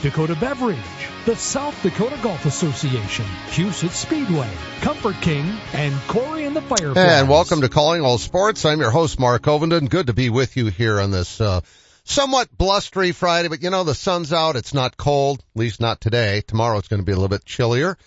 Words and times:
Dakota 0.00 0.36
Beverage, 0.36 0.78
the 1.26 1.34
South 1.34 1.82
Dakota 1.82 2.16
Golf 2.22 2.46
Association, 2.46 3.24
Huset 3.48 3.90
Speedway, 3.90 4.48
Comfort 4.80 5.16
King, 5.20 5.44
and 5.72 5.92
Corey 6.06 6.44
and 6.44 6.54
the 6.54 6.62
Fireflies. 6.62 6.96
And 6.96 7.28
welcome 7.28 7.62
to 7.62 7.68
Calling 7.68 8.02
All 8.02 8.18
Sports. 8.18 8.64
I'm 8.64 8.78
your 8.78 8.92
host, 8.92 9.18
Mark 9.18 9.42
Ovenden. 9.42 9.90
Good 9.90 10.06
to 10.06 10.12
be 10.12 10.30
with 10.30 10.56
you 10.56 10.66
here 10.66 11.00
on 11.00 11.10
this, 11.10 11.40
uh, 11.40 11.62
somewhat 12.04 12.56
blustery 12.56 13.10
Friday, 13.10 13.48
but 13.48 13.60
you 13.60 13.70
know, 13.70 13.82
the 13.82 13.94
sun's 13.94 14.32
out. 14.32 14.54
It's 14.54 14.72
not 14.72 14.96
cold, 14.96 15.40
at 15.40 15.58
least 15.58 15.80
not 15.80 16.00
today. 16.00 16.42
Tomorrow 16.46 16.78
it's 16.78 16.88
going 16.88 17.00
to 17.00 17.06
be 17.06 17.12
a 17.12 17.16
little 17.16 17.28
bit 17.28 17.44
chillier. 17.44 17.98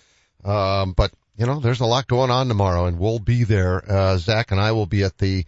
Um, 0.44 0.92
but 0.92 1.12
you 1.36 1.44
know, 1.44 1.60
there's 1.60 1.80
a 1.80 1.86
lot 1.86 2.06
going 2.06 2.30
on 2.30 2.48
tomorrow 2.48 2.86
and 2.86 2.98
we'll 2.98 3.18
be 3.18 3.44
there. 3.44 3.82
Uh, 3.86 4.16
Zach 4.16 4.50
and 4.50 4.60
I 4.60 4.72
will 4.72 4.86
be 4.86 5.02
at 5.02 5.18
the, 5.18 5.44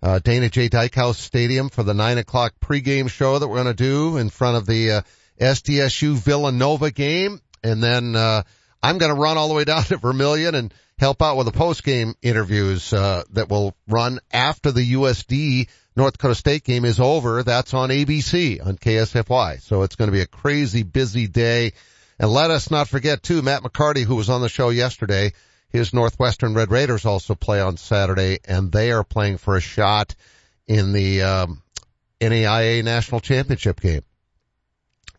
uh, 0.00 0.20
Dana 0.20 0.48
J. 0.48 0.68
Dykhouse 0.68 1.16
Stadium 1.16 1.70
for 1.70 1.82
the 1.82 1.94
nine 1.94 2.18
o'clock 2.18 2.54
pregame 2.60 3.10
show 3.10 3.40
that 3.40 3.48
we're 3.48 3.62
going 3.62 3.66
to 3.66 3.74
do 3.74 4.16
in 4.16 4.30
front 4.30 4.56
of 4.56 4.66
the, 4.66 4.90
uh, 4.92 5.02
SDSU 5.42 6.14
Villanova 6.14 6.90
game. 6.90 7.40
And 7.62 7.82
then, 7.82 8.16
uh, 8.16 8.42
I'm 8.82 8.98
going 8.98 9.14
to 9.14 9.20
run 9.20 9.38
all 9.38 9.48
the 9.48 9.54
way 9.54 9.64
down 9.64 9.82
to 9.84 9.96
Vermilion 9.96 10.54
and 10.54 10.74
help 10.98 11.22
out 11.22 11.36
with 11.36 11.46
the 11.46 11.52
post-game 11.52 12.14
interviews, 12.22 12.92
uh, 12.92 13.24
that 13.30 13.48
will 13.48 13.74
run 13.88 14.20
after 14.32 14.70
the 14.70 14.92
USD 14.94 15.68
North 15.96 16.14
Dakota 16.14 16.34
State 16.34 16.64
game 16.64 16.84
is 16.84 17.00
over. 17.00 17.42
That's 17.42 17.74
on 17.74 17.90
ABC 17.90 18.64
on 18.64 18.76
KSFY. 18.76 19.60
So 19.60 19.82
it's 19.82 19.96
going 19.96 20.08
to 20.08 20.12
be 20.12 20.20
a 20.20 20.26
crazy 20.26 20.84
busy 20.84 21.26
day. 21.26 21.72
And 22.18 22.30
let 22.30 22.50
us 22.50 22.70
not 22.70 22.88
forget 22.88 23.22
too, 23.22 23.42
Matt 23.42 23.62
McCarty, 23.62 24.04
who 24.04 24.14
was 24.14 24.30
on 24.30 24.42
the 24.42 24.48
show 24.48 24.70
yesterday, 24.70 25.32
his 25.70 25.92
Northwestern 25.92 26.54
Red 26.54 26.70
Raiders 26.70 27.04
also 27.04 27.34
play 27.34 27.60
on 27.60 27.76
Saturday 27.76 28.38
and 28.44 28.70
they 28.70 28.92
are 28.92 29.04
playing 29.04 29.38
for 29.38 29.56
a 29.56 29.60
shot 29.60 30.14
in 30.66 30.92
the, 30.92 31.22
um, 31.22 31.62
NAIA 32.20 32.84
national 32.84 33.20
championship 33.20 33.80
game 33.80 34.02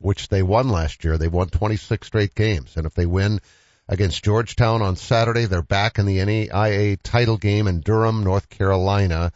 which 0.03 0.27
they 0.27 0.43
won 0.43 0.67
last 0.67 1.03
year. 1.03 1.17
They 1.17 1.29
won 1.29 1.47
26 1.47 2.05
straight 2.05 2.35
games. 2.35 2.75
And 2.75 2.85
if 2.85 2.93
they 2.93 3.05
win 3.05 3.39
against 3.87 4.23
Georgetown 4.23 4.81
on 4.81 4.97
Saturday, 4.97 5.45
they're 5.45 5.61
back 5.61 5.97
in 5.97 6.05
the 6.05 6.17
NAIA 6.17 6.97
title 7.01 7.37
game 7.37 7.67
in 7.67 7.79
Durham, 7.79 8.23
North 8.23 8.49
Carolina. 8.49 9.31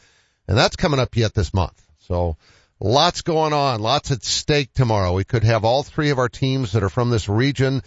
And 0.47 0.57
that's 0.57 0.75
coming 0.75 0.99
up 0.99 1.15
yet 1.15 1.33
this 1.33 1.53
month. 1.53 1.81
So 2.07 2.35
lots 2.81 3.21
going 3.21 3.53
on, 3.53 3.81
lots 3.81 4.11
at 4.11 4.25
stake 4.25 4.73
tomorrow. 4.73 5.13
We 5.13 5.23
could 5.23 5.45
have 5.45 5.63
all 5.63 5.83
three 5.83 6.09
of 6.09 6.19
our 6.19 6.29
teams 6.29 6.73
that 6.73 6.83
are 6.83 6.89
from 6.89 7.09
this 7.09 7.29
region. 7.29 7.81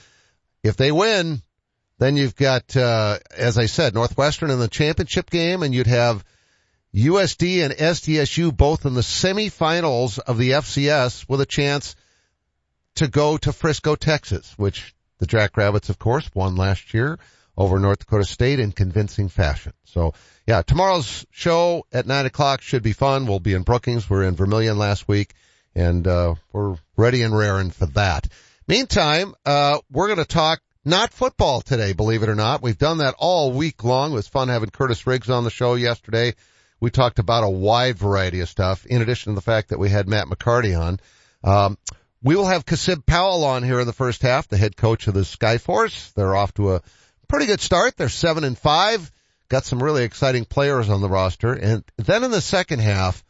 If 0.62 0.76
they 0.76 0.90
win, 0.90 1.42
then 1.98 2.16
you've 2.16 2.36
got, 2.36 2.74
uh, 2.76 3.18
as 3.36 3.58
I 3.58 3.66
said, 3.66 3.92
Northwestern 3.92 4.50
in 4.50 4.58
the 4.58 4.68
championship 4.68 5.28
game 5.28 5.62
and 5.62 5.74
you'd 5.74 5.86
have 5.86 6.24
USD 6.94 7.62
and 7.62 7.74
SDSU 7.74 8.56
both 8.56 8.86
in 8.86 8.94
the 8.94 9.02
semifinals 9.02 10.18
of 10.18 10.38
the 10.38 10.52
FCS 10.52 11.28
with 11.28 11.42
a 11.42 11.46
chance 11.46 11.94
to 13.00 13.08
go 13.08 13.38
to 13.38 13.50
Frisco, 13.50 13.96
Texas, 13.96 14.52
which 14.58 14.94
the 15.20 15.26
Jackrabbits, 15.26 15.88
of 15.88 15.98
course, 15.98 16.28
won 16.34 16.56
last 16.56 16.92
year 16.92 17.18
over 17.56 17.78
North 17.78 18.00
Dakota 18.00 18.26
State 18.26 18.60
in 18.60 18.72
convincing 18.72 19.30
fashion. 19.30 19.72
So 19.84 20.12
yeah, 20.46 20.60
tomorrow's 20.60 21.24
show 21.30 21.86
at 21.92 22.06
nine 22.06 22.26
o'clock 22.26 22.60
should 22.60 22.82
be 22.82 22.92
fun. 22.92 23.26
We'll 23.26 23.40
be 23.40 23.54
in 23.54 23.62
Brookings. 23.62 24.08
We 24.08 24.18
are 24.18 24.24
in 24.24 24.36
Vermilion 24.36 24.76
last 24.76 25.08
week 25.08 25.32
and, 25.74 26.06
uh, 26.06 26.34
we're 26.52 26.76
ready 26.98 27.22
and 27.22 27.34
raring 27.34 27.70
for 27.70 27.86
that. 27.86 28.28
Meantime, 28.68 29.34
uh, 29.46 29.78
we're 29.90 30.08
going 30.08 30.18
to 30.18 30.26
talk 30.26 30.60
not 30.84 31.10
football 31.10 31.62
today, 31.62 31.94
believe 31.94 32.22
it 32.22 32.28
or 32.28 32.34
not. 32.34 32.60
We've 32.60 32.76
done 32.76 32.98
that 32.98 33.14
all 33.18 33.52
week 33.52 33.82
long. 33.82 34.12
It 34.12 34.16
was 34.16 34.28
fun 34.28 34.48
having 34.48 34.68
Curtis 34.68 35.06
Riggs 35.06 35.30
on 35.30 35.44
the 35.44 35.50
show 35.50 35.74
yesterday. 35.74 36.34
We 36.80 36.90
talked 36.90 37.18
about 37.18 37.44
a 37.44 37.50
wide 37.50 37.98
variety 37.98 38.40
of 38.40 38.50
stuff 38.50 38.84
in 38.84 39.00
addition 39.00 39.32
to 39.32 39.36
the 39.36 39.42
fact 39.42 39.70
that 39.70 39.78
we 39.78 39.88
had 39.88 40.06
Matt 40.06 40.26
McCarty 40.26 40.78
on. 40.78 41.00
Um, 41.42 41.78
we 42.22 42.36
will 42.36 42.46
have 42.46 42.66
Kasib 42.66 43.06
Powell 43.06 43.44
on 43.44 43.62
here 43.62 43.80
in 43.80 43.86
the 43.86 43.92
first 43.92 44.22
half, 44.22 44.48
the 44.48 44.56
head 44.56 44.76
coach 44.76 45.06
of 45.06 45.14
the 45.14 45.20
Skyforce. 45.20 46.12
They're 46.12 46.36
off 46.36 46.52
to 46.54 46.74
a 46.74 46.82
pretty 47.28 47.46
good 47.46 47.60
start. 47.60 47.96
They're 47.96 48.08
seven 48.08 48.44
and 48.44 48.58
five. 48.58 49.10
Got 49.48 49.64
some 49.64 49.82
really 49.82 50.04
exciting 50.04 50.44
players 50.44 50.90
on 50.90 51.00
the 51.00 51.08
roster. 51.08 51.52
And 51.52 51.82
then 51.96 52.22
in 52.24 52.30
the 52.30 52.40
second 52.40 52.80
half, 52.80 53.24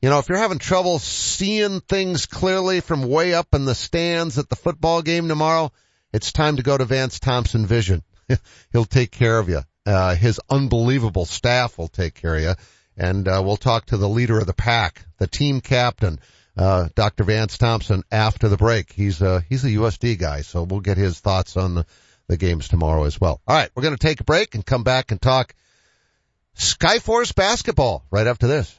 you 0.00 0.08
know, 0.08 0.18
if 0.18 0.28
you're 0.28 0.38
having 0.38 0.58
trouble 0.58 0.98
seeing 0.98 1.80
things 1.80 2.26
clearly 2.26 2.80
from 2.80 3.02
way 3.08 3.34
up 3.34 3.48
in 3.54 3.64
the 3.64 3.74
stands 3.74 4.38
at 4.38 4.48
the 4.48 4.56
football 4.56 5.02
game 5.02 5.28
tomorrow, 5.28 5.72
it's 6.12 6.32
time 6.32 6.56
to 6.56 6.62
go 6.62 6.76
to 6.76 6.84
Vance 6.84 7.18
Thompson 7.18 7.66
Vision. 7.66 8.02
He'll 8.72 8.84
take 8.84 9.10
care 9.10 9.38
of 9.38 9.48
you. 9.48 9.62
Uh, 9.84 10.14
his 10.14 10.40
unbelievable 10.48 11.24
staff 11.24 11.76
will 11.76 11.88
take 11.88 12.14
care 12.14 12.36
of 12.36 12.42
you. 12.42 12.54
And, 12.96 13.26
uh, 13.26 13.42
we'll 13.44 13.56
talk 13.56 13.86
to 13.86 13.96
the 13.96 14.08
leader 14.08 14.38
of 14.38 14.46
the 14.46 14.52
pack, 14.52 15.04
the 15.18 15.26
team 15.26 15.60
captain, 15.60 16.20
uh, 16.56 16.88
Dr. 16.94 17.24
Vance 17.24 17.58
Thompson 17.58 18.02
after 18.10 18.48
the 18.48 18.56
break. 18.56 18.92
He's 18.92 19.22
uh, 19.22 19.40
he's 19.48 19.64
a 19.64 19.68
USD 19.68 20.18
guy, 20.18 20.42
so 20.42 20.62
we'll 20.62 20.80
get 20.80 20.96
his 20.96 21.18
thoughts 21.18 21.56
on 21.56 21.74
the, 21.74 21.86
the 22.28 22.36
games 22.36 22.68
tomorrow 22.68 23.04
as 23.04 23.20
well. 23.20 23.40
All 23.46 23.56
right, 23.56 23.70
we're 23.74 23.82
going 23.82 23.96
to 23.96 24.06
take 24.06 24.20
a 24.20 24.24
break 24.24 24.54
and 24.54 24.64
come 24.64 24.82
back 24.82 25.10
and 25.10 25.20
talk 25.20 25.54
Skyforce 26.56 27.34
basketball 27.34 28.04
right 28.10 28.26
after 28.26 28.46
this. 28.46 28.78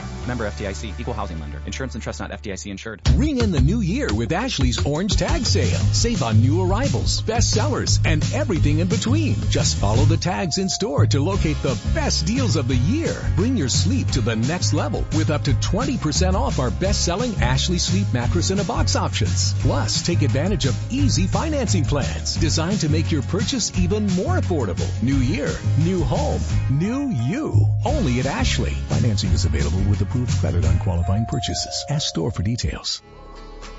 Member 0.27 0.47
FDIC, 0.49 0.99
equal 0.99 1.13
housing 1.13 1.39
lender. 1.39 1.61
Insurance 1.65 1.95
and 1.95 2.03
trust 2.03 2.19
not 2.19 2.31
FDIC 2.31 2.71
insured. 2.71 3.01
Ring 3.15 3.39
in 3.39 3.51
the 3.51 3.61
new 3.61 3.81
year 3.81 4.13
with 4.13 4.31
Ashley's 4.31 4.85
Orange 4.85 5.15
Tag 5.15 5.45
Sale. 5.45 5.79
Save 5.93 6.23
on 6.23 6.41
new 6.41 6.61
arrivals, 6.61 7.21
best 7.21 7.51
sellers, 7.51 7.99
and 8.05 8.23
everything 8.33 8.79
in 8.79 8.87
between. 8.87 9.35
Just 9.49 9.77
follow 9.77 10.05
the 10.05 10.17
tags 10.17 10.57
in 10.57 10.69
store 10.69 11.05
to 11.07 11.19
locate 11.19 11.61
the 11.61 11.79
best 11.93 12.25
deals 12.25 12.55
of 12.55 12.67
the 12.67 12.75
year. 12.75 13.15
Bring 13.35 13.57
your 13.57 13.69
sleep 13.69 14.07
to 14.11 14.21
the 14.21 14.35
next 14.35 14.73
level 14.73 15.05
with 15.15 15.29
up 15.29 15.43
to 15.45 15.53
20% 15.53 16.33
off 16.33 16.59
our 16.59 16.71
best-selling 16.71 17.35
Ashley 17.41 17.77
Sleep 17.77 18.07
Mattress 18.13 18.51
in 18.51 18.59
a 18.59 18.63
Box 18.63 18.95
options. 18.95 19.53
Plus, 19.61 20.05
take 20.05 20.21
advantage 20.21 20.65
of 20.65 20.93
easy 20.93 21.27
financing 21.27 21.83
plans 21.83 22.35
designed 22.35 22.79
to 22.81 22.89
make 22.89 23.11
your 23.11 23.23
purchase 23.23 23.77
even 23.77 24.07
more 24.07 24.37
affordable. 24.37 24.87
New 25.01 25.17
year, 25.17 25.49
new 25.79 26.03
home, 26.03 26.41
new 26.69 27.09
you. 27.09 27.67
Only 27.85 28.19
at 28.19 28.25
Ashley. 28.25 28.71
Financing 28.89 29.31
is 29.31 29.45
available 29.45 29.81
with 29.89 30.01
approved 30.11 30.37
credit 30.39 30.65
on 30.65 30.77
qualifying 30.79 31.25
purchases. 31.25 31.85
Ask 31.89 32.09
store 32.09 32.31
for 32.31 32.43
details. 32.43 33.01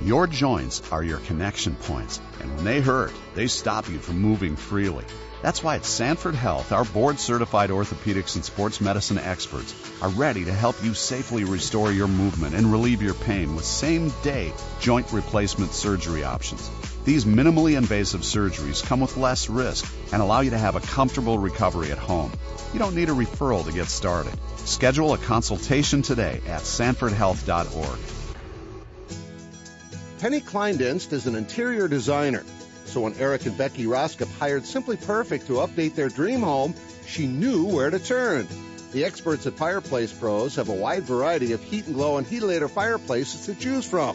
Your 0.01 0.27
joints 0.27 0.83
are 0.91 1.05
your 1.05 1.19
connection 1.19 1.75
points, 1.77 2.21
and 2.41 2.57
when 2.57 2.65
they 2.65 2.81
hurt, 2.81 3.13
they 3.35 3.49
stop 3.49 3.89
you 3.91 3.99
from 3.99 4.19
moving 4.19 4.57
freely. 4.57 5.05
That's 5.43 5.63
why 5.63 5.77
at 5.77 5.85
Sanford 5.85 6.35
Health, 6.35 6.73
our 6.73 6.85
board 6.85 7.19
certified 7.19 7.69
orthopedics 7.69 8.37
and 8.37 8.45
sports 8.45 8.81
medicine 8.81 9.19
experts 9.19 9.75
are 10.01 10.09
ready 10.09 10.47
to 10.47 10.53
help 10.53 10.83
you 10.83 10.95
safely 10.95 11.45
restore 11.45 11.93
your 11.93 12.09
movement 12.09 12.55
and 12.55 12.73
relieve 12.73 13.03
your 13.03 13.15
pain 13.15 13.55
with 13.55 13.67
same 13.67 14.11
day 14.23 14.53
joint 14.81 15.13
replacement 15.13 15.73
surgery 15.73 16.25
options. 16.25 16.71
These 17.05 17.25
minimally 17.25 17.77
invasive 17.77 18.21
surgeries 18.21 18.85
come 18.85 19.01
with 19.01 19.17
less 19.17 19.51
risk 19.51 19.93
and 20.13 20.23
allow 20.23 20.41
you 20.41 20.51
to 20.51 20.59
have 20.59 20.77
a 20.77 20.81
comfortable 20.81 21.37
recovery 21.37 21.91
at 21.91 21.99
home. 21.99 22.31
You 22.73 22.79
don't 22.79 22.95
need 22.95 23.09
a 23.09 23.13
referral 23.13 23.65
to 23.65 23.73
get 23.73 23.89
started. 23.89 24.33
Schedule 24.59 25.13
a 25.13 25.19
consultation 25.19 26.03
today 26.03 26.41
at 26.47 26.63
sanfordhealth.org. 26.63 27.99
Penny 30.21 30.41
Kleindienst 30.41 31.13
is 31.13 31.27
an 31.27 31.35
interior 31.35 31.89
designer. 31.89 32.45
So 32.85 33.01
when 33.01 33.15
Eric 33.15 33.47
and 33.47 33.59
Becky 33.59 33.87
Roskop 33.87 34.33
hired 34.39 34.65
Simply 34.65 34.97
Perfect 34.97 35.49
to 35.49 35.55
update 35.55 35.97
their 35.97 36.09
dream 36.09 36.43
home, 36.43 36.75
she 37.07 37.27
knew 37.27 37.65
where 37.67 37.91
to 37.91 37.99
turn. 37.99 38.47
The 38.93 39.05
experts 39.05 39.47
at 39.49 39.55
Fireplace 39.55 40.13
Pros 40.13 40.55
have 40.55 40.69
a 40.69 40.75
wide 40.75 41.03
variety 41.03 41.53
of 41.53 41.65
heat 41.65 41.87
and 41.87 41.97
glow 41.97 42.19
and 42.19 42.27
heatilator 42.27 42.71
fireplaces 42.71 43.47
to 43.47 43.55
choose 43.57 43.85
from. 43.85 44.15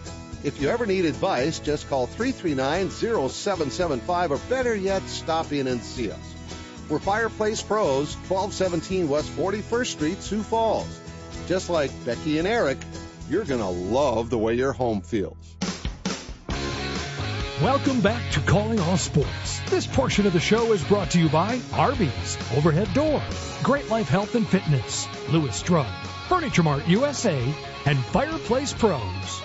If 0.43 0.59
you 0.59 0.69
ever 0.69 0.87
need 0.87 1.05
advice, 1.05 1.59
just 1.59 1.87
call 1.87 2.07
339-0775 2.07 4.31
or 4.31 4.37
better 4.49 4.75
yet, 4.75 5.03
stop 5.03 5.51
in 5.51 5.67
and 5.67 5.83
see 5.83 6.09
us. 6.09 6.17
We're 6.89 6.97
Fireplace 6.97 7.61
Pros, 7.61 8.15
1217 8.27 9.07
West 9.07 9.29
41st 9.37 9.85
Street, 9.85 10.23
Sioux 10.23 10.41
Falls. 10.41 10.99
Just 11.47 11.69
like 11.69 11.91
Becky 12.05 12.39
and 12.39 12.47
Eric, 12.47 12.79
you're 13.29 13.45
going 13.45 13.61
to 13.61 13.67
love 13.67 14.31
the 14.31 14.39
way 14.39 14.55
your 14.55 14.73
home 14.73 15.01
feels. 15.01 15.37
Welcome 17.61 18.01
back 18.01 18.31
to 18.31 18.39
Calling 18.39 18.79
All 18.79 18.97
Sports. 18.97 19.59
This 19.69 19.85
portion 19.85 20.25
of 20.25 20.33
the 20.33 20.39
show 20.39 20.73
is 20.73 20.83
brought 20.83 21.11
to 21.11 21.19
you 21.19 21.29
by 21.29 21.61
Arby's, 21.73 22.35
Overhead 22.57 22.91
Door, 22.95 23.21
Great 23.61 23.89
Life 23.89 24.09
Health 24.09 24.33
and 24.33 24.47
Fitness, 24.47 25.07
Lewis 25.29 25.61
Drug, 25.61 25.85
Furniture 26.29 26.63
Mart 26.63 26.87
USA, 26.87 27.53
and 27.85 28.03
Fireplace 28.05 28.73
Pros. 28.73 29.43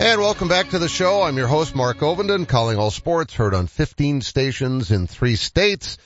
And 0.00 0.20
welcome 0.20 0.48
back 0.48 0.70
to 0.70 0.80
the 0.80 0.88
show. 0.88 1.22
I'm 1.22 1.36
your 1.36 1.46
host, 1.46 1.74
Mark 1.74 1.98
Ovenden, 1.98 2.48
calling 2.48 2.78
all 2.78 2.90
sports, 2.90 3.32
heard 3.32 3.54
on 3.54 3.68
15 3.68 4.22
stations 4.22 4.90
in 4.90 5.06
three 5.06 5.36
states. 5.36 5.98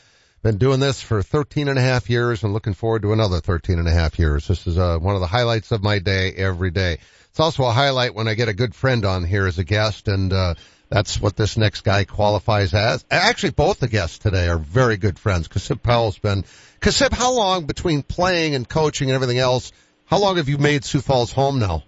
Been 0.43 0.59
doing 0.59 0.79
this 0.79 1.01
for 1.01 1.23
13 1.23 1.69
and 1.69 1.79
a 1.79 1.83
half 1.83 2.11
years 2.11 2.45
and 2.45 2.53
looking 2.53 2.75
forward 2.75 3.03
to 3.03 3.15
another 3.15 3.41
13 3.41 3.79
and 3.79 3.89
a 3.89 3.93
half 3.93 4.19
years. 4.19 4.47
This 4.47 4.67
is 4.67 4.77
uh, 4.77 4.99
one 4.99 5.15
of 5.15 5.21
the 5.21 5.27
highlights 5.27 5.73
of 5.73 5.83
my 5.83 6.01
day 6.01 6.33
every 6.33 6.71
day. 6.71 6.99
It's 7.31 7.41
also 7.41 7.65
a 7.65 7.73
highlight 7.73 8.15
when 8.15 8.29
I 8.29 8.35
get 8.35 8.49
a 8.49 8.53
good 8.53 8.75
friend 8.75 9.05
on 9.07 9.25
here 9.25 9.47
as 9.47 9.59
a 9.59 9.65
guest 9.65 10.07
and, 10.07 10.33
uh, 10.33 10.55
that's 10.91 11.21
what 11.21 11.37
this 11.37 11.57
next 11.57 11.83
guy 11.83 12.05
qualifies 12.05 12.73
as. 12.73 13.05
Actually, 13.11 13.51
both 13.51 13.79
the 13.79 13.89
guests 13.89 14.19
today 14.19 14.49
are 14.49 14.59
very 14.59 14.97
good 14.97 15.19
friends. 15.19 15.49
Kasib 15.49 15.83
Powell's 15.83 16.19
been, 16.19 16.45
Kasib, 16.81 17.13
how 17.13 17.33
long 17.33 17.67
between 17.67 18.03
playing 18.03 18.55
and 18.55 18.67
coaching 18.67 19.11
and 19.11 19.15
everything 19.15 19.39
else, 19.39 19.73
how 20.07 20.19
long 20.19 20.37
have 20.37 20.49
you 20.49 20.57
made 20.57 20.85
Sioux 20.85 21.01
Falls 21.01 21.31
home 21.31 21.59
now? 21.59 21.85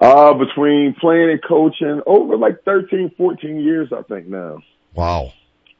Uh, 0.00 0.34
between 0.34 0.94
playing 1.00 1.30
and 1.30 1.40
coaching 1.42 2.02
over 2.06 2.36
like 2.36 2.62
13, 2.64 3.12
14 3.16 3.60
years, 3.60 3.90
I 3.92 4.02
think 4.02 4.26
now. 4.26 4.58
Wow. 4.92 5.32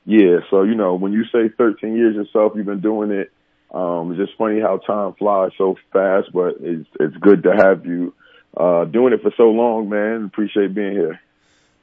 Yeah. 0.07 0.39
So, 0.51 0.63
you 0.63 0.75
know, 0.75 0.95
when 0.95 1.13
you 1.13 1.25
say 1.25 1.49
13 1.57 1.97
years 1.97 2.15
yourself, 2.15 2.53
you've 2.55 2.67
been 2.67 2.81
doing 2.81 3.11
it. 3.11 3.33
Um, 3.73 4.13
it's 4.13 4.21
just 4.21 4.39
funny 4.39 4.61
how 4.61 4.79
time 4.79 5.15
flies 5.15 5.51
so 5.59 5.77
fast, 5.93 6.33
but 6.33 6.57
it's, 6.61 6.89
it's 7.01 7.17
good 7.17 7.43
to 7.43 7.57
have 7.57 7.85
you, 7.87 8.15
uh, 8.57 8.85
doing 8.85 9.13
it 9.13 9.21
for 9.21 9.33
so 9.37 9.51
long, 9.51 9.89
man. 9.89 10.25
Appreciate 10.25 10.75
being 10.75 10.93
here. 10.93 11.21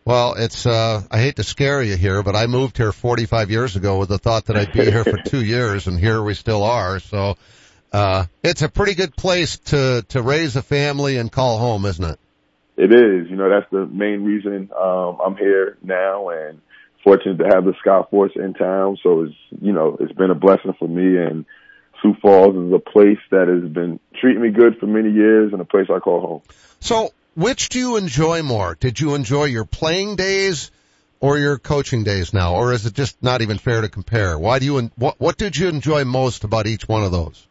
Well, 0.06 0.36
it's, 0.36 0.66
uh, 0.66 1.04
I 1.12 1.20
hate 1.20 1.36
to 1.36 1.44
scare 1.44 1.84
you 1.84 1.98
here, 1.98 2.24
but 2.24 2.36
I 2.36 2.48
moved 2.48 2.78
here 2.78 2.92
45 2.92 3.52
years 3.52 3.76
ago 3.76 4.00
with 4.00 4.10
the 4.10 4.18
thought 4.18 4.46
that 4.46 4.56
I'd 4.56 4.72
be 4.72 4.90
here 4.90 5.04
for 5.04 5.18
two 5.26 5.44
years 5.44 5.88
and 5.88 6.00
here 6.00 6.24
we 6.24 6.34
still 6.34 6.64
are. 6.64 7.00
So, 7.00 7.38
uh, 7.92 8.26
it's 8.44 8.62
a 8.62 8.70
pretty 8.70 8.96
good 8.96 9.16
place 9.16 9.58
to, 9.58 10.06
to 10.10 10.22
raise 10.22 10.56
a 10.56 10.62
family 10.62 11.18
and 11.18 11.32
call 11.32 11.58
home, 11.58 11.86
isn't 11.86 12.04
it? 12.04 12.20
It 12.78 12.92
is. 12.94 13.30
You 13.30 13.36
know, 13.36 13.50
that's 13.50 13.70
the 13.72 13.86
main 13.86 14.24
reason, 14.24 14.70
um, 14.78 15.20
I'm 15.24 15.36
here 15.36 15.78
now 15.84 16.30
and 16.30 16.62
fortunate 17.04 17.38
to 17.38 17.46
have 17.54 17.66
the 17.66 17.74
Skyforce 17.86 18.36
in 18.36 18.54
town. 18.54 18.98
So 19.04 19.24
it's, 19.24 19.36
you 19.62 19.74
know, 19.74 19.98
it's 20.00 20.14
been 20.14 20.32
a 20.32 20.36
blessing 20.36 20.74
for 20.80 20.88
me 20.88 21.18
and 21.18 21.46
Sioux 22.02 22.16
Falls 22.22 22.56
is 22.56 22.74
a 22.74 22.80
place 22.80 23.20
that 23.30 23.48
has 23.48 23.72
been 23.72 24.00
treating 24.20 24.42
me 24.42 24.50
good 24.50 24.78
for 24.80 24.88
many 24.88 25.12
years 25.12 25.52
and 25.52 25.62
a 25.62 25.66
place 25.66 25.88
I 25.94 26.00
call 26.00 26.22
home. 26.22 26.42
So 26.80 27.12
which 27.36 27.70
do 27.70 27.80
you 27.80 27.98
enjoy 27.98 28.42
more? 28.42 28.76
Did 28.76 29.00
you 29.00 29.16
enjoy 29.16 29.46
your 29.46 29.66
playing 29.66 30.16
days 30.16 30.72
or 31.20 31.38
your 31.38 31.60
coaching 31.60 32.04
days 32.04 32.34
now, 32.34 32.56
or 32.56 32.74
is 32.74 32.86
it 32.88 32.94
just 32.94 33.22
not 33.22 33.42
even 33.42 33.60
fair 33.60 33.82
to 33.82 33.90
compare? 33.90 34.40
Why 34.40 34.58
do 34.58 34.66
you, 34.66 34.92
what, 34.96 35.20
what 35.20 35.38
did 35.38 35.56
you 35.56 35.68
enjoy 35.68 36.04
most 36.04 36.44
about 36.44 36.66
each 36.66 36.88
one 36.88 37.04
of 37.04 37.12
those? 37.12 37.48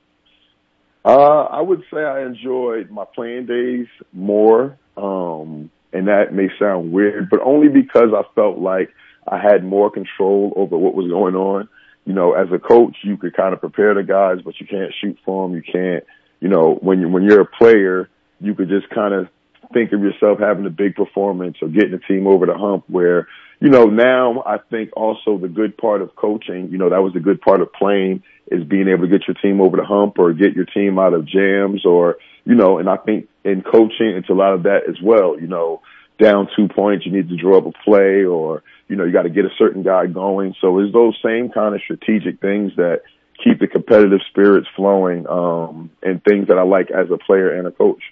Uh, 1.05 1.44
I 1.44 1.61
would 1.61 1.82
say 1.93 2.00
I 2.00 2.25
enjoyed 2.25 2.91
my 2.91 3.05
playing 3.14 3.47
days 3.47 3.87
more. 4.12 4.79
Um, 4.97 5.70
and 5.93 6.08
that 6.08 6.32
may 6.32 6.49
sound 6.58 6.93
weird, 6.93 7.31
but 7.31 7.41
only 7.43 7.69
because 7.69 8.11
I 8.14 8.23
felt 8.35 8.58
like 8.58 8.91
I 9.26 9.38
had 9.38 9.64
more 9.64 9.91
control 9.91 10.52
over 10.56 10.76
what 10.76 10.94
was 10.94 11.08
going 11.08 11.35
on. 11.35 11.69
You 12.05 12.14
know, 12.14 12.32
as 12.32 12.49
a 12.52 12.58
coach, 12.58 12.97
you 13.02 13.17
could 13.17 13.35
kind 13.35 13.52
of 13.52 13.61
prepare 13.61 13.94
the 13.94 14.02
guys, 14.02 14.38
but 14.44 14.55
you 14.61 14.67
can't 14.67 14.93
shoot 15.00 15.19
for 15.25 15.47
them. 15.47 15.56
You 15.56 15.62
can't, 15.62 16.05
you 16.41 16.49
know, 16.49 16.79
when 16.81 17.00
you, 17.00 17.08
when 17.08 17.25
you're 17.25 17.43
a 17.43 17.47
player, 17.47 18.08
you 18.41 18.55
could 18.55 18.69
just 18.69 18.88
kind 18.91 19.12
of 19.14 19.29
think 19.73 19.93
of 19.93 20.00
yourself 20.00 20.38
having 20.38 20.67
a 20.67 20.70
big 20.70 20.94
performance 20.94 21.56
or 21.61 21.69
getting 21.69 21.93
the 21.93 21.99
team 21.99 22.26
over 22.26 22.47
the 22.47 22.56
hump 22.56 22.85
where, 22.88 23.29
you 23.61 23.69
know, 23.69 23.85
now 23.85 24.43
I 24.45 24.57
think 24.59 24.91
also 24.97 25.37
the 25.37 25.49
good 25.49 25.77
part 25.77 26.01
of 26.01 26.17
coaching, 26.17 26.71
you 26.71 26.79
know, 26.79 26.89
that 26.89 27.03
was 27.03 27.12
the 27.12 27.21
good 27.21 27.43
part 27.43 27.61
of 27.61 27.73
playing 27.73 28.23
is 28.51 28.65
being 28.65 28.89
able 28.89 29.03
to 29.03 29.09
get 29.09 29.29
your 29.29 29.35
team 29.35 29.61
over 29.61 29.77
the 29.77 29.85
hump 29.85 30.19
or 30.19 30.33
get 30.33 30.55
your 30.55 30.65
team 30.65 30.99
out 30.99 31.12
of 31.12 31.27
jams 31.27 31.85
or, 31.85 32.17
you 32.45 32.55
know, 32.55 32.79
and 32.79 32.89
I 32.89 32.97
think 32.97 33.29
in 33.45 33.62
coaching, 33.62 34.09
it's 34.17 34.31
a 34.31 34.35
lot 34.35 34.55
of 34.55 34.62
that 34.62 34.89
as 34.89 34.97
well, 35.03 35.39
you 35.39 35.47
know, 35.47 35.83
down 36.19 36.49
two 36.57 36.69
points, 36.69 37.05
you 37.05 37.12
need 37.12 37.29
to 37.29 37.37
draw 37.37 37.59
up 37.59 37.67
a 37.67 37.73
play 37.85 38.25
or, 38.25 38.62
you 38.89 38.97
know, 38.97 39.05
you 39.05 39.12
got 39.12 39.23
to 39.23 39.31
get 39.31 39.45
a 39.45 39.55
certain 39.59 39.83
guy 39.83 40.07
going. 40.07 40.55
So 40.61 40.79
it's 40.79 40.93
those 40.93 41.19
same 41.23 41.51
kind 41.51 41.75
of 41.75 41.83
strategic 41.83 42.41
things 42.41 42.73
that 42.77 43.03
keep 43.45 43.59
the 43.59 43.67
competitive 43.67 44.21
spirits 44.31 44.69
flowing, 44.77 45.27
um, 45.27 45.91
and 46.03 46.23
things 46.23 46.49
that 46.49 46.59
I 46.59 46.62
like 46.62 46.91
as 46.91 47.11
a 47.11 47.17
player 47.17 47.57
and 47.57 47.67
a 47.67 47.71
coach. 47.71 48.03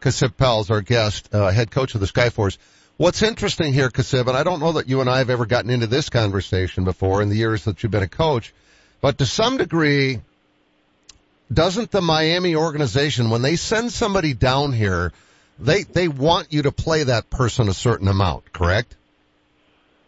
Kasib 0.00 0.36
Powell's 0.36 0.70
our 0.70 0.80
guest, 0.80 1.34
uh, 1.34 1.50
head 1.50 1.70
coach 1.70 1.94
of 1.94 2.00
the 2.00 2.06
Skyforce. 2.06 2.56
What's 3.02 3.20
interesting 3.20 3.72
here, 3.72 3.90
Kasib, 3.90 4.28
and 4.28 4.36
I 4.36 4.44
don't 4.44 4.60
know 4.60 4.74
that 4.74 4.88
you 4.88 5.00
and 5.00 5.10
I 5.10 5.18
have 5.18 5.28
ever 5.28 5.44
gotten 5.44 5.70
into 5.70 5.88
this 5.88 6.08
conversation 6.08 6.84
before 6.84 7.20
in 7.20 7.30
the 7.30 7.34
years 7.34 7.64
that 7.64 7.82
you've 7.82 7.90
been 7.90 8.04
a 8.04 8.08
coach, 8.08 8.54
but 9.00 9.18
to 9.18 9.26
some 9.26 9.56
degree, 9.56 10.20
doesn't 11.52 11.90
the 11.90 12.00
Miami 12.00 12.54
organization, 12.54 13.30
when 13.30 13.42
they 13.42 13.56
send 13.56 13.90
somebody 13.90 14.34
down 14.34 14.72
here, 14.72 15.12
they, 15.58 15.82
they 15.82 16.06
want 16.06 16.52
you 16.52 16.62
to 16.62 16.70
play 16.70 17.02
that 17.02 17.28
person 17.28 17.68
a 17.68 17.74
certain 17.74 18.06
amount, 18.06 18.52
correct? 18.52 18.94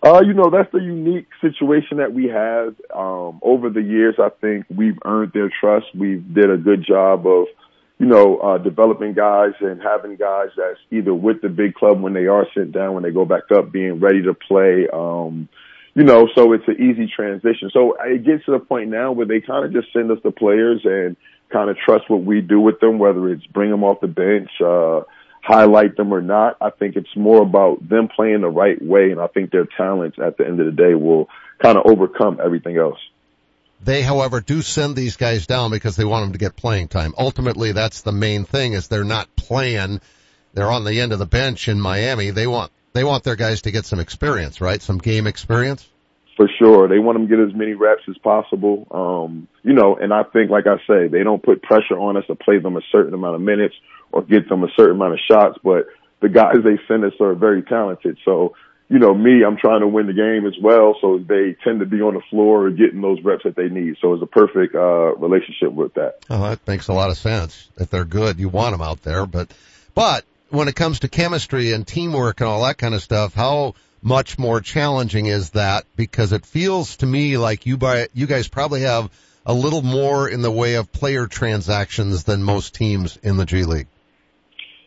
Uh, 0.01 0.21
you 0.25 0.33
know, 0.33 0.51
that's 0.51 0.71
the 0.71 0.79
unique 0.79 1.27
situation 1.41 1.97
that 1.97 2.13
we 2.13 2.29
have. 2.29 2.77
Um, 2.95 3.41
over 3.43 3.71
the 3.71 3.83
years, 3.83 4.15
I 4.21 4.29
think 4.29 4.67
we've 4.71 5.01
earned 5.05 5.33
their 5.33 5.51
trust. 5.61 5.87
We've 5.97 6.33
did 6.33 6.49
a 6.49 6.59
good 6.59 6.87
job 6.87 7.27
of, 7.27 7.49
you 7.99 8.07
know, 8.07 8.39
uh, 8.39 8.59
developing 8.59 9.15
guys 9.15 9.53
and 9.61 9.81
having 9.81 10.17
guys 10.17 10.49
that's 10.57 10.81
either 10.91 11.15
with 11.15 11.41
the 11.43 11.49
big 11.49 11.75
club 11.75 12.01
when 12.01 12.13
they 12.13 12.27
are 12.27 12.47
sent 12.55 12.73
down, 12.73 12.95
when 12.95 13.03
they 13.03 13.13
go 13.13 13.25
back 13.25 13.45
up, 13.55 13.71
being 13.71 14.01
ready 14.01 14.23
to 14.23 14.35
play. 14.35 14.89
Um, 14.93 15.49
you 15.95 16.03
know, 16.03 16.29
so 16.35 16.53
it's 16.53 16.67
an 16.67 16.75
easy 16.75 17.11
transition. 17.15 17.71
So 17.73 17.97
it 18.05 18.25
gets 18.25 18.45
to 18.47 18.53
the 18.53 18.59
point 18.59 18.91
now 18.91 19.13
where 19.13 19.27
they 19.27 19.41
kind 19.41 19.65
of 19.65 19.73
just 19.73 19.93
send 19.93 20.11
us 20.11 20.19
the 20.25 20.33
players 20.33 20.81
and 20.85 21.17
kind 21.53 21.71
of 21.71 21.77
trust 21.77 22.11
what 22.11 22.25
we 22.25 22.41
do 22.41 22.61
with 22.61 22.81
them, 22.81 22.99
whether 22.99 23.29
it's 23.29 23.47
bring 23.47 23.71
them 23.71 23.85
off 23.85 24.01
the 24.01 24.09
bench, 24.09 24.51
uh, 24.61 25.03
highlight 25.43 25.97
them 25.97 26.13
or 26.13 26.21
not. 26.21 26.57
I 26.61 26.71
think 26.71 26.97
it's 26.97 27.17
more 27.17 27.43
about 27.43 27.89
them 27.89 28.09
playing 28.09 28.41
the 28.41 28.49
right 28.49 28.81
way. 28.83 29.13
And 29.13 29.21
I 29.21 29.29
think 29.29 29.53
their 29.53 29.69
talents 29.77 30.19
at 30.21 30.37
the 30.37 30.45
end 30.45 30.59
of 30.59 30.67
the 30.67 30.73
day 30.73 30.95
will 30.95 31.29
kind 31.63 31.79
of 31.79 31.85
overcome 31.87 32.41
everything 32.45 32.77
else. 32.77 32.99
They, 33.85 34.03
however, 34.03 34.41
do 34.41 34.63
send 34.63 34.97
these 34.97 35.17
guys 35.17 35.47
down 35.47 35.71
because 35.71 35.97
they 35.97 36.05
want 36.05 36.25
them 36.25 36.33
to 36.33 36.39
get 36.39 36.57
playing 36.57 36.89
time. 36.89 37.15
Ultimately, 37.19 37.73
that's 37.73 38.01
the 38.01 38.13
main 38.13 38.45
thing 38.45 38.73
is 38.73 38.89
they're 38.89 39.05
not 39.05 39.35
playing 39.37 40.01
they're 40.55 40.71
on 40.71 40.85
the 40.85 41.01
end 41.01 41.13
of 41.13 41.19
the 41.19 41.27
bench 41.27 41.69
in 41.69 41.81
Miami. 41.81 42.31
They 42.31 42.47
want 42.47 42.73
they 42.93 43.05
want 43.05 43.25
their 43.25 43.37
guys 43.37 43.63
to 43.63 43.73
get 43.73 43.85
some 43.85 43.99
experience, 43.99 44.61
right? 44.61 44.81
Some 44.81 44.99
game 44.99 45.27
experience. 45.27 45.87
For 46.37 46.49
sure, 46.59 46.89
they 46.89 46.99
want 46.99 47.19
them 47.19 47.29
to 47.29 47.37
get 47.37 47.45
as 47.45 47.55
many 47.55 47.75
reps 47.75 48.03
as 48.09 48.17
possible. 48.19 48.87
Um, 48.91 49.49
you 49.63 49.73
know, 49.73 49.97
and 49.97 50.13
I 50.13 50.23
think, 50.25 50.51
like 50.51 50.67
I 50.67 50.79
say, 50.87 51.09
they 51.09 51.23
don't 51.23 51.43
put 51.43 51.63
pressure 51.63 51.99
on 51.99 52.17
us 52.17 52.25
to 52.29 52.35
play 52.35 52.59
them 52.59 52.77
a 52.77 52.81
certain 52.91 53.15
amount 53.15 53.37
of 53.37 53.41
minutes 53.41 53.75
or 54.11 54.23
get 54.23 54.49
them 54.49 54.63
a 54.65 54.69
certain 54.77 54.97
amount 54.97 55.15
of 55.15 55.21
shots, 55.29 55.59
but 55.63 55.87
the 56.23 56.29
guys 56.29 56.57
they 56.65 56.79
send 56.89 57.05
us 57.05 57.13
are 57.21 57.35
very 57.35 57.63
talented. 57.63 58.19
So 58.25 58.55
you 58.95 59.01
know, 59.01 59.13
me, 59.13 59.43
I'm 59.45 59.57
trying 59.57 59.81
to 59.81 59.89
win 59.89 60.07
the 60.07 60.13
game 60.13 60.47
as 60.47 60.55
well. 60.63 60.95
So 61.01 61.19
they 61.19 61.57
tend 61.65 61.81
to 61.81 61.87
be 61.87 62.01
on 62.01 62.15
the 62.15 62.23
floor 62.31 62.71
getting 62.71 63.01
those 63.01 63.21
reps 63.25 63.43
that 63.43 63.57
they 63.57 63.69
need. 63.69 63.97
So 64.01 64.15
it's 64.15 64.23
a 64.23 64.27
perfect, 64.27 64.77
uh, 64.77 65.17
relationship 65.17 65.73
with 65.73 65.95
that. 65.95 66.19
Oh, 66.31 66.41
that 66.49 66.65
makes 66.69 66.87
a 66.87 66.93
lot 66.93 67.11
of 67.11 67.19
sense. 67.19 67.69
If 67.77 67.91
they're 67.91 68.05
good, 68.05 68.39
you 68.39 68.49
want 68.49 68.71
them 68.71 68.83
out 68.83 69.03
there. 69.03 69.27
But, 69.27 69.53
but 69.97 70.25
when 70.51 70.69
it 70.69 70.77
comes 70.77 71.01
to 71.01 71.09
chemistry 71.09 71.73
and 71.73 71.85
teamwork 71.85 72.41
and 72.41 72.49
all 72.49 72.63
that 72.63 72.79
kind 72.79 72.95
of 72.95 73.03
stuff, 73.03 73.35
how 73.35 73.75
much 74.01 74.39
more 74.39 74.61
challenging 74.61 75.27
is 75.27 75.51
that? 75.51 75.87
Because 75.97 76.33
it 76.33 76.47
feels 76.47 76.99
to 76.99 77.07
me 77.07 77.37
like 77.37 77.67
you 77.67 77.77
buy, 77.77 78.07
you 78.15 78.29
guys 78.29 78.47
probably 78.47 78.83
have 78.83 79.11
a 79.45 79.55
little 79.55 79.83
more 79.83 80.29
in 80.29 80.41
the 80.41 80.53
way 80.53 80.75
of 80.77 80.93
player 80.93 81.27
transactions 81.27 82.23
than 82.23 82.45
most 82.45 82.77
teams 82.77 83.17
in 83.25 83.39
the 83.39 83.45
G 83.45 83.65
League. 83.65 83.89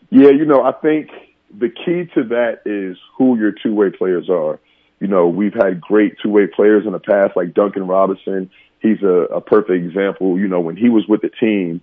Yeah, 0.10 0.30
you 0.30 0.46
know, 0.46 0.64
I 0.64 0.72
think 0.72 1.10
the 1.56 1.70
key 1.70 2.10
to 2.16 2.24
that 2.30 2.62
is 2.66 2.98
who 3.18 3.38
your 3.38 3.52
two 3.52 3.74
way 3.74 3.90
players 3.90 4.30
are. 4.30 4.60
You 5.00 5.08
know, 5.08 5.28
we've 5.28 5.54
had 5.54 5.80
great 5.80 6.16
two 6.22 6.30
way 6.30 6.48
players 6.48 6.86
in 6.86 6.92
the 6.92 7.00
past, 7.00 7.36
like 7.36 7.54
Duncan 7.54 7.88
Robinson. 7.88 8.50
He's 8.80 9.02
a, 9.02 9.36
a 9.36 9.42
perfect 9.42 9.86
example. 9.86 10.40
You 10.40 10.48
know, 10.48 10.60
when 10.60 10.76
he 10.76 10.90
was 10.90 11.06
with 11.08 11.22
the 11.22 11.30
team, 11.30 11.82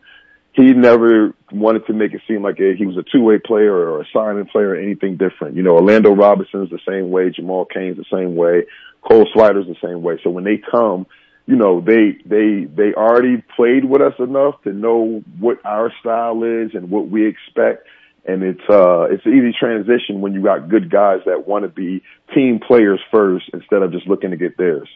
he 0.53 0.73
never 0.73 1.35
wanted 1.51 1.87
to 1.87 1.93
make 1.93 2.13
it 2.13 2.23
seem 2.29 2.43
like 2.43 2.57
he 2.59 2.87
was 2.87 2.97
a 2.97 3.03
two 3.03 3.23
way 3.23 3.39
player 3.39 3.75
or 3.75 4.01
a 4.01 4.05
signing 4.13 4.47
player 4.47 4.71
or 4.71 4.77
anything 4.77 5.17
different. 5.17 5.57
You 5.57 5.63
know, 5.63 5.73
Orlando 5.73 6.13
Robinson's 6.13 6.71
the 6.71 6.79
same 6.89 7.11
way, 7.11 7.31
Jamal 7.31 7.65
Cain's 7.65 7.97
the 7.97 8.05
same 8.13 8.37
way, 8.37 8.67
Cole 9.03 9.27
Swider's 9.33 9.67
the 9.67 9.77
same 9.83 10.03
way. 10.03 10.19
So 10.23 10.31
when 10.31 10.45
they 10.45 10.59
come, 10.59 11.07
you 11.47 11.57
know, 11.57 11.81
they, 11.81 12.17
they, 12.25 12.65
they 12.65 12.95
already 12.95 13.43
played 13.57 13.85
with 13.85 14.01
us 14.01 14.15
enough 14.19 14.63
to 14.63 14.73
know 14.73 15.23
what 15.41 15.59
our 15.65 15.93
style 16.01 16.43
is 16.45 16.71
and 16.75 16.89
what 16.89 17.09
we 17.09 17.27
expect 17.27 17.87
and 18.27 18.43
it's 18.43 18.63
uh 18.69 19.03
it's 19.11 19.25
an 19.27 19.33
easy 19.33 19.55
transition 19.59 20.21
when 20.21 20.33
you 20.33 20.43
got 20.43 20.69
good 20.69 20.91
guys 20.91 21.21
that 21.27 21.47
want 21.47 21.65
to 21.65 21.69
be 21.69 22.03
team 22.35 22.59
players 22.59 23.01
first 23.11 23.51
instead 23.53 23.83
of 23.83 23.93
just 23.93 24.07
looking 24.07 24.31
to 24.31 24.37
get 24.37 24.57
theirs. 24.57 24.89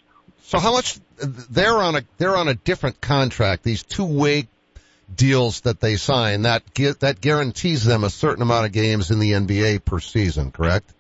So 0.42 0.58
how 0.58 0.72
much 0.72 0.98
they're 1.18 1.78
on 1.78 1.96
a 1.96 2.02
they're 2.16 2.36
on 2.36 2.48
a 2.48 2.54
different 2.54 3.00
contract. 3.00 3.62
These 3.62 3.82
two 3.82 4.06
way 4.06 4.48
deals 5.14 5.62
that 5.62 5.80
they 5.80 5.96
sign 5.96 6.42
that 6.42 6.62
that 7.00 7.20
guarantees 7.20 7.84
them 7.84 8.04
a 8.04 8.10
certain 8.10 8.42
amount 8.42 8.66
of 8.66 8.72
games 8.72 9.10
in 9.10 9.18
the 9.18 9.32
NBA 9.32 9.84
per 9.84 10.00
season. 10.00 10.50
Correct? 10.50 10.92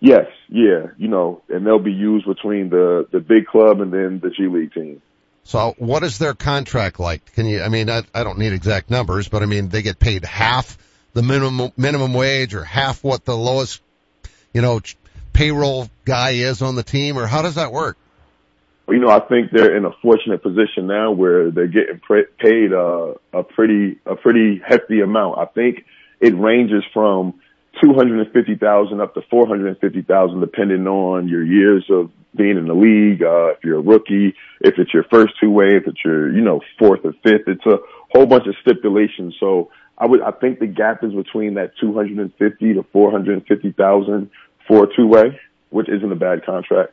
Yes. 0.00 0.26
Yeah. 0.48 0.88
You 0.96 1.08
know, 1.08 1.42
and 1.48 1.66
they'll 1.66 1.78
be 1.78 1.92
used 1.92 2.26
between 2.26 2.70
the 2.70 3.06
the 3.10 3.20
big 3.20 3.46
club 3.46 3.80
and 3.80 3.92
then 3.92 4.20
the 4.20 4.30
G 4.30 4.48
League 4.48 4.72
team. 4.72 5.02
So 5.46 5.74
what 5.76 6.02
is 6.02 6.16
their 6.16 6.32
contract 6.32 6.98
like? 6.98 7.34
Can 7.34 7.44
you? 7.44 7.60
I 7.60 7.68
mean, 7.68 7.90
I, 7.90 8.02
I 8.14 8.24
don't 8.24 8.38
need 8.38 8.54
exact 8.54 8.88
numbers, 8.88 9.28
but 9.28 9.42
I 9.42 9.46
mean 9.46 9.68
they 9.68 9.82
get 9.82 9.98
paid 9.98 10.24
half 10.24 10.78
the 11.14 11.22
minimum 11.22 11.72
minimum 11.76 12.12
wage 12.12 12.54
or 12.54 12.64
half 12.64 13.02
what 13.02 13.24
the 13.24 13.34
lowest, 13.34 13.80
you 14.52 14.60
know, 14.60 14.80
payroll 15.32 15.88
guy 16.04 16.32
is 16.32 16.60
on 16.60 16.74
the 16.74 16.82
team, 16.82 17.16
or 17.16 17.26
how 17.26 17.42
does 17.42 17.54
that 17.54 17.72
work? 17.72 17.96
Well, 18.86 18.96
you 18.96 19.02
know, 19.02 19.10
I 19.10 19.20
think 19.20 19.50
they're 19.50 19.76
in 19.76 19.86
a 19.86 19.92
fortunate 20.02 20.42
position 20.42 20.86
now 20.86 21.12
where 21.12 21.50
they're 21.50 21.68
getting 21.68 22.00
paid 22.38 22.72
uh, 22.72 23.14
a 23.32 23.42
pretty 23.42 23.98
a 24.04 24.16
pretty 24.16 24.60
hefty 24.66 25.00
amount. 25.00 25.38
I 25.38 25.46
think 25.46 25.86
it 26.20 26.38
ranges 26.38 26.82
from 26.92 27.40
two 27.82 27.94
hundred 27.94 28.20
and 28.20 28.32
fifty 28.32 28.56
thousand 28.56 29.00
up 29.00 29.14
to 29.14 29.22
four 29.30 29.46
hundred 29.46 29.68
and 29.68 29.78
fifty 29.78 30.02
thousand, 30.02 30.40
depending 30.40 30.86
on 30.86 31.28
your 31.28 31.42
years 31.42 31.86
of 31.90 32.10
being 32.36 32.58
in 32.58 32.66
the 32.66 32.74
league. 32.74 33.22
Uh, 33.22 33.52
if 33.52 33.64
you're 33.64 33.78
a 33.78 33.82
rookie, 33.82 34.34
if 34.60 34.74
it's 34.78 34.92
your 34.92 35.04
first 35.04 35.34
two 35.40 35.50
way, 35.50 35.76
if 35.76 35.86
it's 35.86 36.04
your 36.04 36.30
you 36.30 36.42
know 36.42 36.60
fourth 36.78 37.00
or 37.04 37.12
fifth, 37.22 37.46
it's 37.46 37.64
a 37.66 37.78
whole 38.10 38.26
bunch 38.26 38.46
of 38.46 38.54
stipulations. 38.60 39.34
So 39.40 39.70
I 39.96 40.06
would, 40.06 40.20
I 40.20 40.32
think 40.32 40.58
the 40.58 40.66
gap 40.66 41.04
is 41.04 41.12
between 41.12 41.54
that 41.54 41.72
250 41.80 42.74
to 42.74 42.82
450,000 42.82 44.30
for 44.66 44.84
a 44.84 44.96
two 44.96 45.06
way, 45.06 45.40
which 45.70 45.88
isn't 45.88 46.10
a 46.10 46.16
bad 46.16 46.44
contract. 46.44 46.92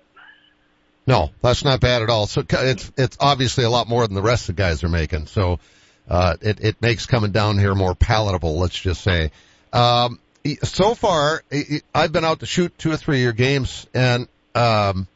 No, 1.08 1.32
that's 1.42 1.64
not 1.64 1.80
bad 1.80 2.04
at 2.04 2.10
all. 2.10 2.28
So 2.28 2.44
it's, 2.48 2.92
it's 2.96 3.18
obviously 3.20 3.64
a 3.64 3.70
lot 3.70 3.88
more 3.88 4.06
than 4.06 4.16
the 4.16 4.22
rest 4.22 4.50
of 4.50 4.56
the 4.56 4.62
guys 4.62 4.84
are 4.84 4.90
making. 4.90 5.26
So, 5.28 5.60
uh, 6.08 6.38
it, 6.42 6.60
it 6.62 6.82
makes 6.82 7.06
coming 7.06 7.32
down 7.32 7.58
here 7.58 7.74
more 7.74 7.96
palatable, 7.96 8.60
let's 8.60 8.80
just 8.80 9.02
say. 9.02 9.32
Um, 9.74 10.20
so 10.64 10.94
far, 10.94 11.44
I've 11.94 12.12
been 12.12 12.26
out 12.26 12.42
to 12.42 12.46
shoot 12.46 12.78
two 12.78 12.92
or 12.92 12.98
three 12.98 13.22
your 13.22 13.34
games 13.34 13.88
and, 13.94 14.28
um, 14.54 15.08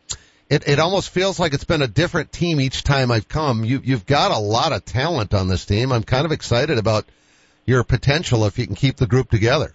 it, 0.50 0.68
it 0.68 0.80
almost 0.80 1.10
feels 1.10 1.40
like 1.40 1.54
it's 1.54 1.64
been 1.64 1.82
a 1.82 1.88
different 1.88 2.32
team 2.32 2.62
each 2.62 2.84
time 2.84 3.12
I've 3.12 3.28
come. 3.28 3.66
You, 3.66 3.82
you've 3.84 4.06
got 4.06 4.32
a 4.32 4.38
lot 4.38 4.74
of 4.74 4.86
talent 4.86 5.34
on 5.34 5.48
this 5.48 5.66
team. 5.66 5.92
I'm 5.92 6.04
kind 6.04 6.26
of 6.26 6.32
excited 6.32 6.78
about 6.78 7.06
your 7.66 7.84
potential 7.84 8.46
if 8.46 8.58
you 8.58 8.66
can 8.66 8.76
keep 8.76 8.98
the 8.98 9.08
group 9.08 9.30
together. 9.30 9.74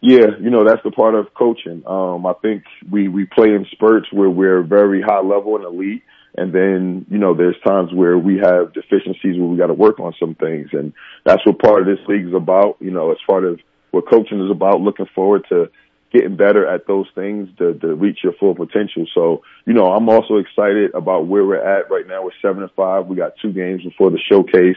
Yeah, 0.00 0.36
you 0.40 0.50
know, 0.50 0.64
that's 0.64 0.82
the 0.82 0.90
part 0.90 1.14
of 1.14 1.32
coaching. 1.32 1.84
Um, 1.86 2.26
I 2.26 2.32
think 2.42 2.64
we, 2.90 3.06
we 3.06 3.24
play 3.24 3.48
in 3.48 3.66
spurts 3.70 4.06
where 4.12 4.28
we're 4.28 4.62
very 4.62 5.00
high 5.00 5.20
level 5.20 5.54
and 5.56 5.64
elite. 5.64 6.02
And 6.36 6.52
then, 6.52 7.06
you 7.10 7.18
know, 7.18 7.34
there's 7.34 7.56
times 7.64 7.92
where 7.92 8.18
we 8.18 8.38
have 8.38 8.72
deficiencies 8.72 9.38
where 9.38 9.46
we 9.46 9.58
got 9.58 9.66
to 9.66 9.74
work 9.74 10.00
on 10.00 10.14
some 10.18 10.34
things. 10.34 10.70
And 10.72 10.92
that's 11.24 11.44
what 11.46 11.58
part 11.58 11.82
of 11.82 11.86
this 11.86 12.04
league 12.08 12.26
is 12.26 12.34
about. 12.34 12.78
You 12.80 12.90
know, 12.90 13.12
as 13.12 13.18
part 13.26 13.44
of 13.44 13.60
what 13.90 14.10
coaching 14.10 14.44
is 14.44 14.50
about, 14.50 14.80
looking 14.80 15.06
forward 15.14 15.44
to 15.50 15.70
getting 16.12 16.36
better 16.36 16.66
at 16.66 16.86
those 16.86 17.06
things 17.14 17.48
to, 17.58 17.74
to 17.74 17.94
reach 17.94 18.18
your 18.24 18.32
full 18.34 18.54
potential. 18.54 19.06
So, 19.14 19.42
you 19.66 19.72
know, 19.72 19.86
I'm 19.92 20.08
also 20.08 20.36
excited 20.36 20.94
about 20.94 21.26
where 21.26 21.44
we're 21.44 21.62
at 21.62 21.90
right 21.90 22.06
now. 22.06 22.24
We're 22.24 22.30
seven 22.40 22.62
and 22.62 22.72
five. 22.72 23.06
We 23.06 23.16
got 23.16 23.34
two 23.40 23.52
games 23.52 23.82
before 23.82 24.10
the 24.10 24.20
showcase. 24.30 24.76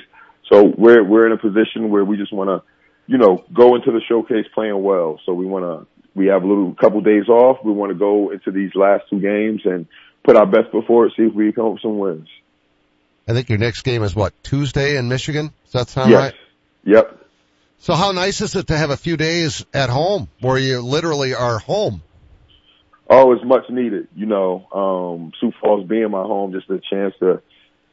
So 0.51 0.63
we're 0.77 1.03
we're 1.03 1.25
in 1.25 1.31
a 1.31 1.37
position 1.37 1.89
where 1.89 2.05
we 2.05 2.17
just 2.17 2.33
want 2.33 2.49
to, 2.49 2.67
you 3.07 3.17
know, 3.17 3.43
go 3.53 3.75
into 3.75 3.91
the 3.91 4.01
showcase 4.07 4.45
playing 4.53 4.81
well. 4.81 5.19
So 5.25 5.33
we 5.33 5.45
want 5.45 5.65
to 5.65 5.87
we 6.13 6.27
have 6.27 6.43
a 6.43 6.47
little 6.47 6.73
couple 6.73 7.01
days 7.01 7.27
off. 7.27 7.57
We 7.63 7.71
want 7.71 7.91
to 7.91 7.97
go 7.97 8.31
into 8.31 8.51
these 8.51 8.71
last 8.75 9.03
two 9.09 9.19
games 9.19 9.61
and 9.65 9.87
put 10.23 10.35
our 10.35 10.45
best 10.45 10.71
foot 10.71 10.85
forward, 10.87 11.11
see 11.15 11.23
if 11.23 11.33
we 11.33 11.45
can 11.45 11.53
come 11.53 11.65
up 11.65 11.73
with 11.73 11.81
some 11.81 11.99
wins. 11.99 12.27
I 13.27 13.33
think 13.33 13.49
your 13.49 13.57
next 13.57 13.81
game 13.81 14.03
is 14.03 14.15
what 14.15 14.33
Tuesday 14.43 14.97
in 14.97 15.09
Michigan. 15.09 15.51
Does 15.65 15.73
that 15.73 15.89
sound 15.89 16.11
yes. 16.11 16.21
right? 16.21 16.33
Yep. 16.85 17.25
So 17.79 17.93
how 17.93 18.11
nice 18.11 18.41
is 18.41 18.55
it 18.55 18.67
to 18.67 18.77
have 18.77 18.91
a 18.91 18.97
few 18.97 19.17
days 19.17 19.65
at 19.73 19.89
home 19.89 20.29
where 20.39 20.57
you 20.57 20.81
literally 20.81 21.33
are 21.33 21.59
home? 21.59 22.01
Oh, 23.09 23.31
it's 23.33 23.43
much 23.43 23.69
needed. 23.69 24.07
You 24.15 24.25
know, 24.25 24.67
um, 24.71 25.31
Sioux 25.39 25.51
Falls 25.61 25.87
being 25.87 26.09
my 26.09 26.23
home, 26.23 26.51
just 26.51 26.69
a 26.69 26.79
chance 26.79 27.13
to 27.19 27.41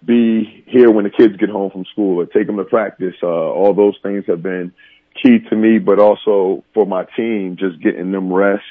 be 0.05 0.65
here 0.67 0.91
when 0.91 1.05
the 1.05 1.11
kids 1.11 1.37
get 1.37 1.49
home 1.49 1.71
from 1.71 1.85
school 1.93 2.21
or 2.21 2.27
take 2.27 2.47
them 2.47 2.57
to 2.57 2.65
practice. 2.65 3.15
Uh, 3.23 3.27
all 3.27 3.75
those 3.75 3.97
things 4.03 4.25
have 4.27 4.43
been 4.43 4.73
key 5.23 5.39
to 5.51 5.57
me, 5.57 5.79
but 5.79 5.99
also 5.99 6.65
for 6.75 6.87
my 6.87 7.05
team, 7.17 7.57
just 7.59 7.81
getting 7.83 8.13
them 8.13 8.33
rest. 8.33 8.65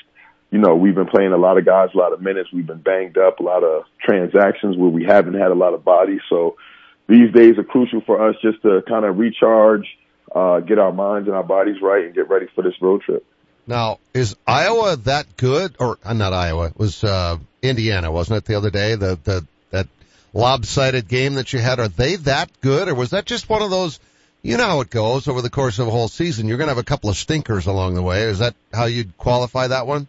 You 0.50 0.60
know, 0.60 0.76
we've 0.76 0.96
been 0.96 1.08
playing 1.08 1.32
a 1.32 1.38
lot 1.38 1.58
of 1.58 1.66
guys, 1.66 1.90
a 1.94 1.98
lot 1.98 2.12
of 2.12 2.22
minutes. 2.22 2.50
We've 2.52 2.68
been 2.68 2.82
banged 2.82 3.18
up, 3.18 3.40
a 3.40 3.44
lot 3.44 3.64
of 3.64 3.84
transactions 4.04 4.76
where 4.76 4.90
we 4.90 5.06
haven't 5.06 5.36
had 5.36 5.52
a 5.52 5.56
lot 5.56 5.74
of 5.74 5.86
bodies. 5.86 6.20
So 6.30 6.58
these 7.08 7.32
days 7.34 7.58
are 7.58 7.64
crucial 7.64 8.02
for 8.02 8.30
us 8.30 8.36
just 8.42 8.62
to 8.64 8.82
kind 8.88 9.06
of 9.06 9.18
recharge, 9.18 9.86
uh, 10.36 10.60
get 10.60 10.78
our 10.78 10.92
minds 10.92 11.28
and 11.28 11.36
our 11.36 11.44
bodies 11.44 11.78
right 11.82 12.06
and 12.06 12.14
get 12.14 12.30
ready 12.30 12.48
for 12.54 12.64
this 12.64 12.74
road 12.82 13.02
trip. 13.02 13.26
Now, 13.66 14.00
is 14.14 14.36
Iowa 14.46 14.98
that 14.98 15.38
good 15.38 15.76
or 15.80 15.98
uh, 16.04 16.14
not 16.14 16.34
Iowa? 16.34 16.68
It 16.68 16.78
was, 16.78 17.04
uh, 17.04 17.38
Indiana, 17.62 18.12
wasn't 18.12 18.38
it 18.38 18.46
the 18.46 18.56
other 18.56 18.72
day? 18.72 18.96
The, 18.96 19.20
the, 19.24 19.48
lopsided 20.34 21.08
game 21.08 21.36
that 21.36 21.54
you 21.54 21.60
had, 21.60 21.80
are 21.80 21.88
they 21.88 22.16
that 22.18 22.50
good 22.62 22.88
or 22.88 22.96
was 22.96 23.12
that 23.12 23.26
just 23.26 23.50
one 23.50 23.62
of 23.62 23.70
those, 23.70 24.00
you 24.42 24.58
know 24.58 24.66
how 24.66 24.82
it 24.82 24.90
goes 24.90 25.28
over 25.28 25.42
the 25.42 25.50
course 25.50 25.80
of 25.80 25.88
a 25.88 25.92
whole 25.92 26.08
season. 26.08 26.48
You're 26.48 26.58
going 26.58 26.68
to 26.68 26.76
have 26.76 26.78
a 26.78 26.84
couple 26.84 27.10
of 27.10 27.18
stinkers 27.18 27.68
along 27.68 27.96
the 27.96 28.02
way. 28.02 28.24
Is 28.24 28.40
that 28.40 28.56
how 28.74 28.86
you'd 28.86 29.18
qualify 29.18 29.68
that 29.68 29.88
one? 29.88 30.08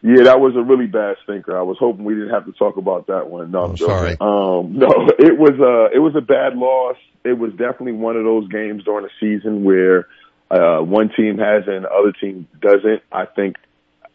Yeah, 0.00 0.24
that 0.24 0.40
was 0.40 0.54
a 0.54 0.62
really 0.62 0.86
bad 0.86 1.16
stinker. 1.24 1.58
I 1.58 1.62
was 1.62 1.76
hoping 1.80 2.04
we 2.04 2.14
didn't 2.14 2.30
have 2.30 2.46
to 2.46 2.52
talk 2.52 2.76
about 2.76 3.08
that 3.08 3.28
one. 3.28 3.50
No, 3.50 3.64
I'm 3.64 3.72
oh, 3.72 3.76
sorry. 3.76 4.16
Um, 4.20 4.78
no, 4.78 5.10
it 5.18 5.36
was 5.36 5.58
a, 5.58 5.96
it 5.96 5.98
was 5.98 6.14
a 6.16 6.20
bad 6.20 6.56
loss. 6.56 6.96
It 7.24 7.36
was 7.36 7.50
definitely 7.52 7.92
one 7.92 8.16
of 8.16 8.24
those 8.24 8.48
games 8.48 8.84
during 8.84 9.04
the 9.04 9.10
season 9.18 9.64
where, 9.64 10.06
uh, 10.50 10.78
one 10.78 11.10
team 11.14 11.38
has 11.38 11.64
and 11.66 11.84
the 11.84 11.90
other 11.90 12.12
team 12.12 12.48
doesn't. 12.60 13.02
I 13.12 13.26
think 13.26 13.56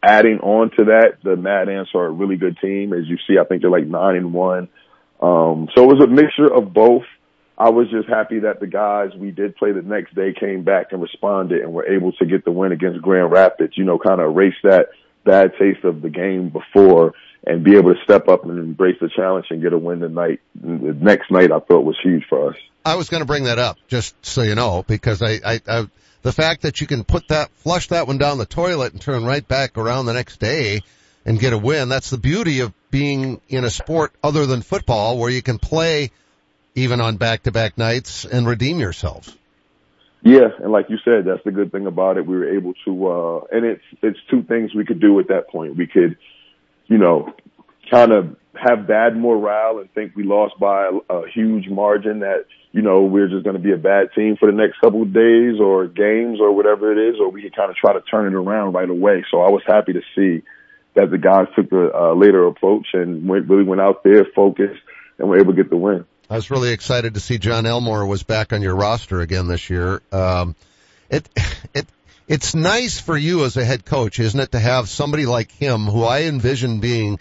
adding 0.04 0.40
on 0.40 0.70
to 0.72 0.86
that, 0.86 1.18
the 1.24 1.36
Mad 1.36 1.70
Ants 1.70 1.92
are 1.96 2.06
a 2.06 2.12
really 2.12 2.36
good 2.36 2.58
team. 2.60 2.94
As 2.94 3.08
you 3.08 3.18
see, 3.28 3.38
I 3.40 3.46
think 3.46 3.62
they're 3.62 3.72
like 3.72 3.88
nine 3.88 4.16
and 4.16 4.34
one. 4.34 4.68
Um, 5.22 5.70
so 5.74 5.84
it 5.84 5.96
was 5.96 6.04
a 6.04 6.08
mixture 6.08 6.54
of 6.54 6.74
both. 6.74 7.04
I 7.58 7.70
was 7.70 7.90
just 7.90 8.10
happy 8.10 8.40
that 8.40 8.60
the 8.60 8.68
guys 8.68 9.12
we 9.16 9.32
did 9.32 9.56
play 9.56 9.72
the 9.72 9.82
next 9.82 10.16
day 10.16 10.34
came 10.38 10.64
back 10.64 10.88
and 10.92 11.02
responded 11.02 11.62
and 11.62 11.72
were 11.72 11.86
able 11.86 12.12
to 12.14 12.26
get 12.26 12.44
the 12.44 12.52
win 12.52 12.72
against 12.72 13.02
Grand 13.02 13.32
Rapids, 13.32 13.78
you 13.78 13.86
know, 13.86 14.00
kind 14.00 14.20
of 14.20 14.32
erase 14.32 14.56
that 14.64 14.90
bad 15.24 15.54
taste 15.58 15.84
of 15.86 16.02
the 16.02 16.10
game 16.10 16.50
before 16.50 17.14
and 17.46 17.64
be 17.64 17.78
able 17.78 17.94
to 17.94 18.04
step 18.04 18.28
up 18.28 18.46
and 18.46 18.58
embrace 18.58 18.98
the 19.00 19.10
challenge 19.16 19.46
and 19.50 19.62
get 19.62 19.72
a 19.74 19.78
win 19.78 20.00
tonight. 20.00 20.42
The 20.56 20.98
next 21.00 21.30
night 21.30 21.52
I 21.52 21.60
thought 21.60 21.86
was 21.86 21.98
huge 22.02 22.24
for 22.28 22.50
us. 22.50 22.56
I 22.86 22.96
was 22.96 23.10
going 23.10 23.22
to 23.22 23.26
bring 23.26 23.46
that 23.46 23.60
up 23.60 23.78
just 23.88 24.14
so 24.26 24.42
you 24.42 24.56
know, 24.56 24.84
because 24.86 25.22
I, 25.22 25.40
I, 25.46 25.62
I 25.68 25.88
the 26.24 26.32
fact 26.32 26.64
that 26.64 26.82
you 26.82 26.88
can 26.88 27.04
put 27.04 27.28
that, 27.28 27.52
flush 27.58 27.90
that 27.90 28.08
one 28.08 28.18
down 28.18 28.38
the 28.38 28.46
toilet 28.46 28.94
and 28.94 29.02
turn 29.02 29.24
right 29.26 29.48
back 29.48 29.78
around 29.78 30.08
the 30.08 30.14
next 30.14 30.40
day 30.40 30.82
and 31.26 31.40
get 31.40 31.54
a 31.54 31.58
win. 31.58 31.90
That's 31.90 32.10
the 32.10 32.18
beauty 32.18 32.62
of 32.62 32.74
being 32.90 33.42
in 33.50 33.64
a 33.66 33.70
sport 33.70 34.14
other 34.24 34.46
than 34.46 34.62
football 34.62 35.20
where 35.20 35.30
you 35.30 35.42
can 35.42 35.60
play 35.60 36.12
even 36.76 37.02
on 37.02 37.18
back 37.18 37.44
to 37.44 37.52
back 37.52 37.78
nights 37.78 38.26
and 38.26 38.48
redeem 38.48 38.80
yourselves. 38.80 39.36
Yeah, 40.22 40.48
and 40.60 40.72
like 40.72 40.90
you 40.90 40.98
said, 41.04 41.26
that's 41.26 41.44
the 41.44 41.52
good 41.52 41.72
thing 41.72 41.86
about 41.86 42.18
it. 42.18 42.26
We 42.26 42.38
were 42.38 42.56
able 42.56 42.74
to, 42.86 43.08
uh, 43.08 43.40
and 43.52 43.66
it's 43.66 43.84
it's 44.02 44.20
two 44.32 44.42
things 44.44 44.74
we 44.74 44.86
could 44.86 45.02
do 45.02 45.20
at 45.20 45.28
that 45.28 45.50
point. 45.50 45.76
We 45.76 45.86
could, 45.86 46.18
you 46.88 46.98
know, 46.98 47.34
kind 47.92 48.14
of 48.14 48.38
have 48.56 48.88
bad 48.88 49.18
morale 49.18 49.80
and 49.80 49.92
think 49.94 50.16
we 50.16 50.24
lost 50.24 50.60
by 50.60 50.90
a, 51.10 51.14
a 51.14 51.30
huge 51.30 51.68
margin 51.68 52.20
that 52.20 52.46
you 52.72 52.82
know 52.82 53.04
we're 53.04 53.28
just 53.28 53.44
going 53.44 53.56
to 53.56 53.62
be 53.62 53.72
a 53.72 53.78
bad 53.78 54.10
team 54.16 54.38
for 54.38 54.50
the 54.50 54.58
next 54.58 54.80
couple 54.80 55.02
of 55.02 55.14
days 55.14 55.60
or 55.60 55.88
games 55.88 56.40
or 56.40 56.52
whatever 56.54 56.92
it 56.92 57.14
is, 57.14 57.20
or 57.20 57.30
we 57.30 57.42
could 57.42 57.56
kind 57.56 57.70
of 57.70 57.76
try 57.76 57.94
to 57.94 58.02
turn 58.02 58.28
it 58.28 58.36
around 58.36 58.74
right 58.74 58.90
away. 58.90 59.26
So 59.32 59.42
I 59.42 59.50
was 59.50 59.64
happy 59.66 59.94
to 59.94 60.02
see 60.16 60.44
that 60.96 61.10
the 61.10 61.18
guys 61.18 61.48
took 61.56 61.70
the 61.70 61.92
uh, 61.94 62.14
later 62.14 62.46
approach 62.46 62.88
and 62.94 63.28
went, 63.28 63.50
really 63.50 63.64
went 63.64 63.82
out 63.82 64.04
there, 64.04 64.26
focused, 64.36 64.82
and 65.18 65.28
were 65.28 65.40
able 65.40 65.54
to 65.54 65.58
get 65.58 65.70
the 65.70 65.78
win. 65.78 66.06
I 66.30 66.36
was 66.36 66.52
really 66.52 66.72
excited 66.72 67.16
to 67.16 67.20
see 67.20 67.38
Jon 67.38 67.66
Elmore 67.66 68.06
was 68.06 68.24
back 68.24 68.54
on 68.54 68.62
your 68.62 68.76
roster 68.76 69.22
again 69.22 69.48
this 69.48 69.70
year. 69.70 70.02
Um, 70.12 70.56
it, 71.10 71.28
it, 71.74 71.88
it's 72.28 72.56
nice 72.56 73.00
for 73.00 73.18
you 73.18 73.44
as 73.46 73.58
a 73.58 73.66
head 73.66 73.86
coach, 73.86 74.20
isn't 74.20 74.40
it, 74.40 74.52
to 74.52 74.60
have 74.60 74.88
somebody 74.88 75.26
like 75.26 75.52
him 75.52 75.86
who 75.86 76.04
I 76.04 76.24
envision 76.24 76.80
being 76.80 77.20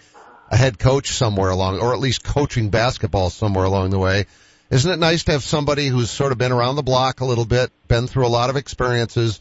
a 0.53 0.57
head 0.57 0.79
coach 0.79 1.09
somewhere 1.13 1.49
along, 1.49 1.81
or 1.81 1.95
at 1.95 1.99
least 1.99 2.23
coaching 2.23 2.69
basketball 2.69 3.31
somewhere 3.31 3.65
along 3.65 3.89
the 3.89 3.99
way. 3.99 4.27
Isn't 4.71 4.93
it 4.93 4.99
nice 4.99 5.25
to 5.25 5.33
have 5.33 5.43
somebody 5.43 5.87
who's 5.87 6.11
sort 6.11 6.31
of 6.31 6.39
been 6.39 6.53
around 6.53 6.77
the 6.77 6.83
block 6.83 7.21
a 7.21 7.25
little 7.25 7.47
bit, 7.47 7.71
been 7.89 8.07
through 8.07 8.27
a 8.27 8.29
lot 8.29 8.51
of 8.51 8.57
experiences, 8.57 9.41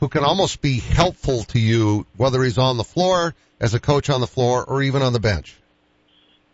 who 0.00 0.08
can 0.08 0.22
almost 0.22 0.60
be 0.60 0.78
helpful 0.78 1.44
to 1.44 1.58
you, 1.58 2.06
whether 2.16 2.42
he's 2.42 2.58
on 2.58 2.76
the 2.76 2.84
floor, 2.84 3.34
as 3.58 3.72
a 3.72 3.80
coach 3.80 4.10
on 4.10 4.20
the 4.20 4.26
floor, 4.26 4.62
or 4.62 4.82
even 4.82 5.00
on 5.00 5.14
the 5.14 5.20
bench? 5.20 5.56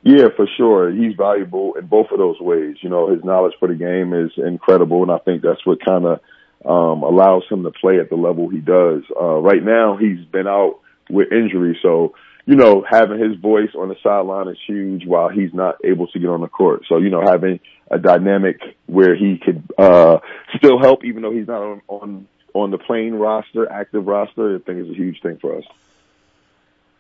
Yeah, 0.03 0.29
for 0.37 0.47
sure. 0.57 0.93
He's 0.93 1.17
valuable 1.17 1.75
in 1.75 1.87
both 1.87 2.07
of 2.13 2.19
those 2.19 2.41
ways. 2.41 2.77
You 2.83 2.91
know, 2.91 3.11
his 3.13 3.25
knowledge 3.25 3.55
for 3.59 3.67
the 3.67 3.75
game 3.75 4.13
is 4.13 4.31
incredible, 4.37 5.03
and 5.03 5.11
I 5.11 5.19
think 5.19 5.43
that's 5.43 5.67
what 5.67 5.85
kind 5.85 6.05
of 6.05 6.21
um, 6.65 7.03
allows 7.03 7.43
him 7.51 7.65
to 7.65 7.73
play 7.73 7.99
at 7.99 8.09
the 8.09 8.17
level 8.17 8.49
he 8.49 8.59
does. 8.59 9.03
Uh, 9.21 9.41
right 9.41 9.63
now, 9.63 9.97
he's 9.97 10.25
been 10.27 10.47
out 10.47 10.79
with 11.11 11.33
injury, 11.33 11.77
so 11.83 12.15
you 12.47 12.55
know, 12.55 12.85
having 12.88 13.19
his 13.19 13.37
voice 13.38 13.71
on 13.76 13.88
the 13.88 13.97
sideline 14.03 14.49
is 14.49 14.57
huge 14.67 15.05
while 15.05 15.29
he's 15.29 15.53
not 15.53 15.76
able 15.85 16.07
to 16.07 16.19
get 16.19 16.29
on 16.29 16.41
the 16.41 16.49
court. 16.49 16.85
So, 16.88 16.99
you 16.99 17.11
know, 17.11 17.21
having 17.21 17.59
a 17.91 17.99
dynamic 17.99 18.61
where 18.87 19.15
he 19.17 19.38
could 19.38 19.62
uh 19.76 20.19
still 20.57 20.81
help 20.81 21.05
even 21.05 21.23
though 21.23 21.33
he's 21.33 21.49
not 21.49 21.61
on 21.61 21.83
on, 21.88 22.29
on 22.55 22.71
the 22.71 22.79
playing 22.79 23.19
roster, 23.19 23.71
active 23.71 24.07
roster, 24.07 24.57
I 24.57 24.59
think 24.61 24.79
is 24.79 24.91
a 24.91 24.95
huge 24.95 25.21
thing 25.23 25.38
for 25.38 25.59
us. 25.59 25.65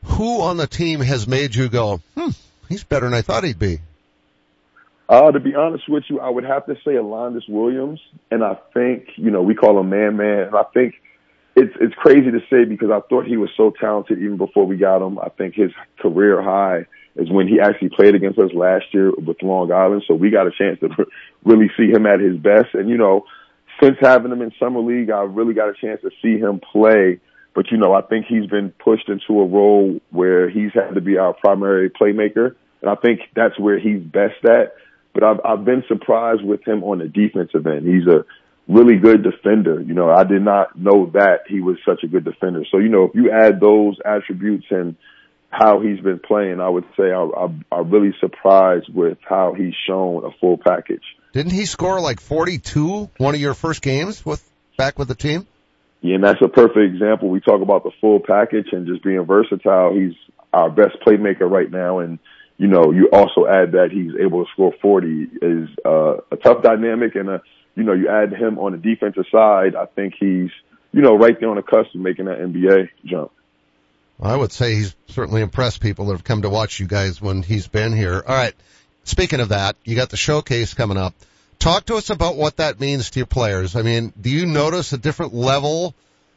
Who 0.04 0.42
on 0.42 0.56
the 0.56 0.66
team 0.66 1.00
has 1.00 1.26
made 1.26 1.54
you 1.54 1.68
go, 1.68 2.00
hmm, 2.16 2.30
he's 2.68 2.84
better 2.84 3.06
than 3.06 3.14
I 3.14 3.22
thought 3.22 3.44
he'd 3.44 3.58
be. 3.58 3.80
Uh, 5.08 5.30
to 5.30 5.38
be 5.38 5.54
honest 5.54 5.88
with 5.88 6.04
you, 6.08 6.18
I 6.18 6.28
would 6.28 6.44
have 6.44 6.66
to 6.66 6.74
say 6.84 6.96
Alondes 6.96 7.44
Williams, 7.48 8.00
and 8.30 8.42
I 8.42 8.56
think 8.74 9.10
you 9.14 9.30
know 9.30 9.42
we 9.42 9.54
call 9.54 9.78
him 9.78 9.90
Man 9.90 10.16
Man, 10.16 10.40
and 10.40 10.56
I 10.56 10.64
think 10.74 10.94
it's 11.56 11.74
it's 11.80 11.94
crazy 11.94 12.30
to 12.30 12.40
say 12.50 12.64
because 12.64 12.90
I 12.90 13.00
thought 13.08 13.26
he 13.26 13.38
was 13.38 13.50
so 13.56 13.72
talented 13.80 14.18
even 14.18 14.36
before 14.36 14.66
we 14.66 14.76
got 14.76 15.04
him. 15.04 15.18
I 15.18 15.30
think 15.30 15.54
his 15.54 15.72
career 15.98 16.42
high 16.42 16.86
is 17.16 17.30
when 17.30 17.48
he 17.48 17.58
actually 17.60 17.88
played 17.88 18.14
against 18.14 18.38
us 18.38 18.50
last 18.52 18.84
year 18.92 19.10
with 19.10 19.42
Long 19.42 19.72
Island, 19.72 20.04
so 20.06 20.14
we 20.14 20.30
got 20.30 20.46
a 20.46 20.50
chance 20.50 20.78
to 20.80 20.88
really 21.44 21.70
see 21.76 21.90
him 21.90 22.04
at 22.06 22.20
his 22.20 22.36
best. 22.36 22.74
And 22.74 22.90
you 22.90 22.98
know, 22.98 23.24
since 23.82 23.96
having 24.00 24.30
him 24.30 24.42
in 24.42 24.52
summer 24.60 24.80
league, 24.80 25.10
I 25.10 25.22
really 25.22 25.54
got 25.54 25.70
a 25.70 25.74
chance 25.74 26.02
to 26.02 26.10
see 26.22 26.38
him 26.38 26.60
play. 26.60 27.20
But 27.54 27.70
you 27.70 27.78
know, 27.78 27.94
I 27.94 28.02
think 28.02 28.26
he's 28.26 28.46
been 28.46 28.70
pushed 28.70 29.08
into 29.08 29.40
a 29.40 29.46
role 29.46 29.98
where 30.10 30.50
he's 30.50 30.72
had 30.74 30.94
to 30.94 31.00
be 31.00 31.16
our 31.16 31.32
primary 31.32 31.88
playmaker, 31.88 32.54
and 32.82 32.90
I 32.90 32.96
think 32.96 33.20
that's 33.34 33.58
where 33.58 33.78
he's 33.78 34.02
best 34.02 34.44
at 34.44 34.74
but 35.16 35.24
I've, 35.24 35.40
I've 35.46 35.64
been 35.64 35.82
surprised 35.88 36.44
with 36.44 36.62
him 36.68 36.84
on 36.84 36.98
the 36.98 37.08
defensive 37.08 37.66
end. 37.66 37.86
He's 37.86 38.06
a 38.06 38.26
really 38.68 38.96
good 38.96 39.22
defender. 39.22 39.80
You 39.80 39.94
know, 39.94 40.10
I 40.10 40.24
did 40.24 40.42
not 40.42 40.78
know 40.78 41.10
that 41.14 41.40
he 41.48 41.60
was 41.60 41.76
such 41.84 42.02
a 42.02 42.08
good 42.08 42.24
defender. 42.24 42.64
So, 42.70 42.78
you 42.78 42.88
know, 42.88 43.04
if 43.04 43.14
you 43.14 43.30
add 43.30 43.60
those 43.60 43.98
attributes 44.04 44.66
and 44.70 44.96
how 45.50 45.80
he's 45.80 46.00
been 46.00 46.18
playing, 46.18 46.60
I 46.60 46.68
would 46.68 46.84
say 46.96 47.10
I, 47.12 47.22
I, 47.22 47.48
I'm 47.72 47.90
really 47.90 48.14
surprised 48.20 48.92
with 48.92 49.18
how 49.26 49.54
he's 49.54 49.74
shown 49.86 50.24
a 50.24 50.30
full 50.40 50.58
package. 50.58 51.04
Didn't 51.32 51.52
he 51.52 51.66
score 51.66 52.00
like 52.00 52.20
42 52.20 53.10
one 53.18 53.34
of 53.34 53.40
your 53.40 53.54
first 53.54 53.82
games 53.82 54.24
with 54.24 54.42
back 54.76 54.98
with 54.98 55.08
the 55.08 55.14
team? 55.14 55.46
Yeah, 56.00 56.16
and 56.16 56.24
that's 56.24 56.40
a 56.42 56.48
perfect 56.48 56.94
example. 56.94 57.30
We 57.30 57.40
talk 57.40 57.62
about 57.62 57.82
the 57.82 57.90
full 58.00 58.20
package 58.20 58.68
and 58.72 58.86
just 58.86 59.02
being 59.02 59.24
versatile. 59.24 59.94
He's 59.94 60.14
our 60.52 60.70
best 60.70 60.96
playmaker 61.06 61.50
right 61.50 61.70
now, 61.70 62.00
and 62.00 62.18
you 62.58 62.68
know, 62.68 62.90
you 62.92 63.10
also 63.12 63.46
add 63.46 63.72
that 63.72 63.90
he's 63.92 64.12
able 64.20 64.44
to 64.44 64.50
score 64.52 64.72
40 64.80 65.28
is 65.42 65.68
uh, 65.84 66.16
a 66.30 66.36
tough 66.36 66.62
dynamic 66.62 67.14
and 67.14 67.28
a, 67.28 67.42
you 67.74 67.82
know, 67.82 67.92
you 67.92 68.08
add 68.08 68.32
him 68.32 68.58
on 68.58 68.72
the 68.72 68.78
defensive 68.78 69.26
side. 69.30 69.74
I 69.76 69.86
think 69.86 70.14
he's, 70.18 70.50
you 70.92 71.02
know, 71.02 71.16
right 71.16 71.38
there 71.38 71.50
on 71.50 71.56
the 71.56 71.62
cusp 71.62 71.94
of 71.94 72.00
making 72.00 72.24
that 72.26 72.38
NBA 72.38 72.88
jump. 73.04 73.30
I 74.20 74.34
would 74.34 74.52
say 74.52 74.74
he's 74.74 74.96
certainly 75.08 75.42
impressed 75.42 75.82
people 75.82 76.06
that 76.06 76.12
have 76.12 76.24
come 76.24 76.42
to 76.42 76.48
watch 76.48 76.80
you 76.80 76.86
guys 76.86 77.20
when 77.20 77.42
he's 77.42 77.68
been 77.68 77.92
here. 77.94 78.22
All 78.26 78.34
right. 78.34 78.54
Speaking 79.04 79.40
of 79.40 79.50
that, 79.50 79.76
you 79.84 79.94
got 79.94 80.08
the 80.08 80.16
showcase 80.16 80.72
coming 80.72 80.96
up. 80.96 81.14
Talk 81.58 81.86
to 81.86 81.96
us 81.96 82.08
about 82.08 82.36
what 82.36 82.56
that 82.56 82.80
means 82.80 83.10
to 83.10 83.20
your 83.20 83.26
players. 83.26 83.76
I 83.76 83.82
mean, 83.82 84.14
do 84.18 84.30
you 84.30 84.46
notice 84.46 84.92
a 84.94 84.98
different 84.98 85.34
level 85.34 85.94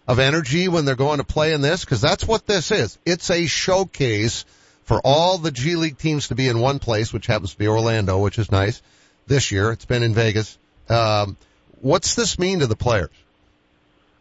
of 0.08 0.20
energy 0.20 0.68
when 0.68 0.84
they're 0.84 0.96
going 0.96 1.20
to 1.20 1.26
play 1.26 1.54
in 1.54 1.62
this? 1.62 1.86
Cause 1.86 2.02
that's 2.02 2.28
what 2.28 2.46
this 2.46 2.72
is. 2.72 2.98
It's 3.06 3.30
a 3.30 3.46
showcase 3.46 4.44
for 4.90 5.00
all 5.04 5.38
the 5.38 5.52
G 5.52 5.76
League 5.76 6.00
teams 6.00 6.30
to 6.30 6.36
be 6.36 6.48
in 6.48 6.60
one 6.60 6.80
place, 6.80 7.14
which 7.14 7.28
happens 7.28 7.52
to 7.52 7.58
be 7.60 7.68
Orlando, 7.68 8.18
which 8.18 8.40
is 8.40 8.52
nice 8.52 8.82
this 9.28 9.52
year. 9.52 9.72
It's 9.72 9.86
been 9.86 10.02
in 10.02 10.16
Vegas. 10.16 10.58
Um, 10.90 11.38
what's 11.80 12.16
this 12.16 12.40
mean 12.40 12.62
to 12.62 12.66
the 12.66 12.76
players? 12.76 13.12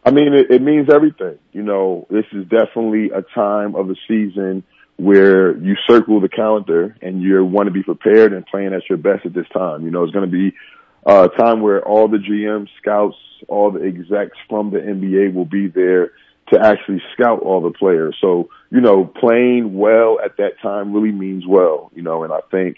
I 0.05 0.11
mean, 0.11 0.31
it, 0.31 0.51
it 0.51 0.61
means 0.61 0.87
everything. 0.93 1.39
You 1.53 1.63
know, 1.63 2.05
this 2.11 2.25
is 2.31 2.43
definitely 2.43 3.09
a 3.09 3.23
time 3.23 3.73
of 3.73 3.87
the 3.87 3.95
season 4.07 4.63
where 4.97 5.57
you 5.57 5.75
circle 5.89 6.21
the 6.21 6.29
calendar 6.29 6.95
and 7.01 7.19
you 7.19 7.43
want 7.43 7.65
to 7.65 7.73
be 7.73 7.81
prepared 7.81 8.31
and 8.31 8.45
playing 8.45 8.75
at 8.75 8.87
your 8.87 8.99
best 8.99 9.25
at 9.25 9.33
this 9.33 9.47
time. 9.51 9.85
You 9.85 9.89
know, 9.89 10.03
it's 10.03 10.13
going 10.13 10.29
to 10.29 10.31
be 10.31 10.55
a 11.03 11.29
time 11.29 11.61
where 11.61 11.81
all 11.81 12.07
the 12.07 12.17
GMs, 12.17 12.67
scouts, 12.79 13.17
all 13.47 13.71
the 13.71 13.83
execs 13.83 14.37
from 14.47 14.69
the 14.69 14.77
NBA 14.77 15.33
will 15.33 15.45
be 15.45 15.67
there 15.67 16.11
to 16.53 16.59
actually 16.63 17.01
scout 17.13 17.41
all 17.41 17.61
the 17.61 17.71
players. 17.71 18.15
So, 18.21 18.49
you 18.71 18.81
know, 18.81 19.05
playing 19.05 19.77
well 19.77 20.19
at 20.23 20.37
that 20.37 20.59
time 20.61 20.93
really 20.93 21.11
means 21.11 21.45
well, 21.47 21.91
you 21.95 22.03
know, 22.03 22.23
and 22.23 22.31
I 22.31 22.39
think 22.51 22.77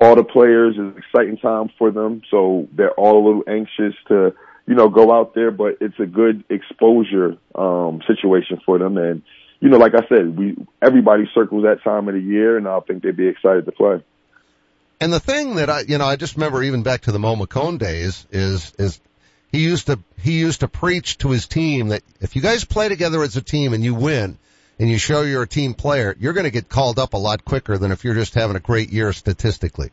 all 0.00 0.16
the 0.16 0.24
players 0.24 0.76
is 0.76 0.96
exciting 0.96 1.38
time 1.38 1.70
for 1.78 1.90
them. 1.90 2.22
So 2.30 2.68
they're 2.72 2.92
all 2.92 3.24
a 3.24 3.24
little 3.26 3.44
anxious 3.48 3.94
to, 4.08 4.34
you 4.66 4.74
know, 4.74 4.88
go 4.88 5.12
out 5.12 5.34
there, 5.34 5.50
but 5.50 5.78
it's 5.80 5.98
a 5.98 6.06
good 6.06 6.44
exposure, 6.50 7.36
um, 7.54 8.02
situation 8.06 8.60
for 8.66 8.78
them. 8.78 8.98
And, 8.98 9.22
you 9.60 9.70
know, 9.70 9.78
like 9.78 9.94
I 9.94 10.06
said, 10.08 10.36
we, 10.36 10.56
everybody 10.82 11.24
circles 11.34 11.62
that 11.64 11.82
time 11.82 12.08
of 12.08 12.14
the 12.14 12.20
year 12.20 12.58
and 12.58 12.68
I 12.68 12.80
think 12.80 13.02
they'd 13.02 13.16
be 13.16 13.28
excited 13.28 13.64
to 13.64 13.72
play. 13.72 14.02
And 15.00 15.12
the 15.12 15.20
thing 15.20 15.56
that 15.56 15.70
I, 15.70 15.80
you 15.80 15.98
know, 15.98 16.06
I 16.06 16.16
just 16.16 16.36
remember 16.36 16.62
even 16.62 16.82
back 16.82 17.02
to 17.02 17.12
the 17.12 17.18
Mo 17.18 17.36
McHone 17.36 17.78
days 17.78 18.26
is, 18.30 18.72
is 18.78 19.00
he 19.54 19.60
used 19.62 19.86
to 19.86 20.00
he 20.20 20.38
used 20.38 20.60
to 20.60 20.68
preach 20.68 21.18
to 21.18 21.30
his 21.30 21.46
team 21.46 21.88
that 21.88 22.02
if 22.20 22.34
you 22.34 22.42
guys 22.42 22.64
play 22.64 22.88
together 22.88 23.22
as 23.22 23.36
a 23.36 23.42
team 23.42 23.72
and 23.72 23.84
you 23.84 23.94
win 23.94 24.36
and 24.78 24.88
you 24.88 24.98
show 24.98 25.22
you're 25.22 25.42
a 25.42 25.48
team 25.48 25.74
player, 25.74 26.14
you're 26.18 26.32
going 26.32 26.44
to 26.44 26.50
get 26.50 26.68
called 26.68 26.98
up 26.98 27.14
a 27.14 27.18
lot 27.18 27.44
quicker 27.44 27.78
than 27.78 27.92
if 27.92 28.04
you're 28.04 28.14
just 28.14 28.34
having 28.34 28.56
a 28.56 28.60
great 28.60 28.90
year 28.90 29.12
statistically. 29.12 29.90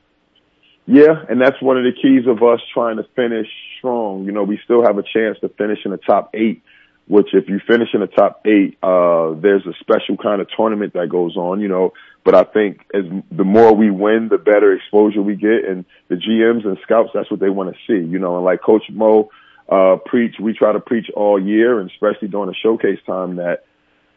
Yeah, 0.88 1.13
and 1.30 1.39
that's 1.39 1.62
one 1.62 1.78
of 1.78 1.84
the 1.84 1.94
keys 1.94 2.28
of 2.28 2.41
us 2.41 2.60
trying 2.74 2.98
to 2.98 3.06
finish 3.15 3.48
strong. 3.78 4.26
You 4.26 4.32
know, 4.32 4.44
we 4.44 4.60
still 4.63 4.84
have 4.84 4.98
a 4.98 5.04
chance 5.04 5.39
to 5.41 5.50
finish 5.50 5.80
in 5.86 5.91
the 5.91 5.98
top 5.98 6.32
eight, 6.34 6.63
which 7.08 7.28
if 7.34 7.48
you 7.50 7.60
finish 7.67 7.89
in 7.94 8.02
the 8.02 8.08
top 8.08 8.41
eight, 8.46 8.78
uh, 8.82 9.34
there's 9.39 9.65
a 9.67 9.74
special 9.80 10.17
kind 10.17 10.41
of 10.41 10.48
tournament 10.56 10.94
that 10.94 11.10
goes 11.10 11.38
on, 11.38 11.62
you 11.62 11.67
know, 11.67 11.94
but 12.24 12.36
I 12.36 12.44
think 12.44 12.82
as 12.94 13.04
the 13.32 13.44
more 13.44 13.74
we 13.74 13.89
win, 13.89 14.30
the 14.30 14.38
better 14.38 14.74
exposure 14.74 15.22
we 15.22 15.36
get 15.36 15.65
and 15.67 15.86
the 16.08 16.15
GMs 16.15 16.65
and 16.65 16.78
scouts, 16.84 17.10
that's 17.13 17.30
what 17.30 17.39
they 17.39 17.50
want 17.50 17.74
to 17.74 17.78
see, 17.88 18.08
you 18.08 18.20
know, 18.20 18.38
and 18.38 18.46
like 18.46 18.62
Coach 18.62 18.84
Mo, 18.91 19.30
uh, 19.70 19.98
preach, 20.06 20.36
we 20.39 20.54
try 20.54 20.74
to 20.74 20.80
preach 20.80 21.08
all 21.15 21.41
year, 21.41 21.80
and 21.80 21.89
especially 21.89 22.28
during 22.28 22.48
the 22.48 22.56
showcase 22.62 23.00
time 23.06 23.38
that 23.38 23.63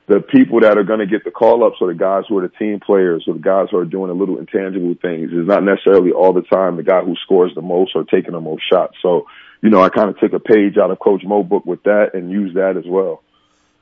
the 0.07 0.21
people 0.21 0.61
that 0.61 0.77
are 0.77 0.85
going 0.85 1.01
to 1.01 1.07
get 1.07 1.25
the 1.25 1.31
call 1.31 1.65
ups 1.65 1.77
are 1.81 1.89
the 1.89 1.99
guys 1.99 2.25
who 2.29 2.39
are 2.39 2.43
the 2.43 2.55
team 2.57 2.79
players 2.79 3.25
or 3.27 3.35
the 3.35 3.41
guys 3.41 3.69
who 3.71 3.79
are 3.79 3.87
doing 3.87 4.09
the 4.09 4.15
little 4.15 4.39
intangible 4.39 4.95
things. 5.01 5.31
It's 5.33 5.49
not 5.49 5.65
necessarily 5.65 6.13
all 6.13 6.35
the 6.35 6.43
time 6.43 6.77
the 6.77 6.83
guy 6.83 7.03
who 7.03 7.15
scores 7.25 7.53
the 7.55 7.63
most 7.63 7.93
or 7.95 8.05
taking 8.05 8.33
the 8.33 8.41
most 8.41 8.63
shots. 8.71 8.97
So, 9.03 9.27
you 9.63 9.71
know, 9.71 9.83
I 9.83 9.89
kind 9.89 10.11
of 10.11 10.19
took 10.19 10.35
a 10.35 10.41
page 10.41 10.77
out 10.77 10.91
of 10.91 10.99
Coach 10.99 11.23
Mo 11.25 11.43
book 11.43 11.65
with 11.65 11.83
that 11.85 12.11
and 12.13 12.31
used 12.31 12.57
that 12.57 12.77
as 12.77 12.85
well. 12.87 13.23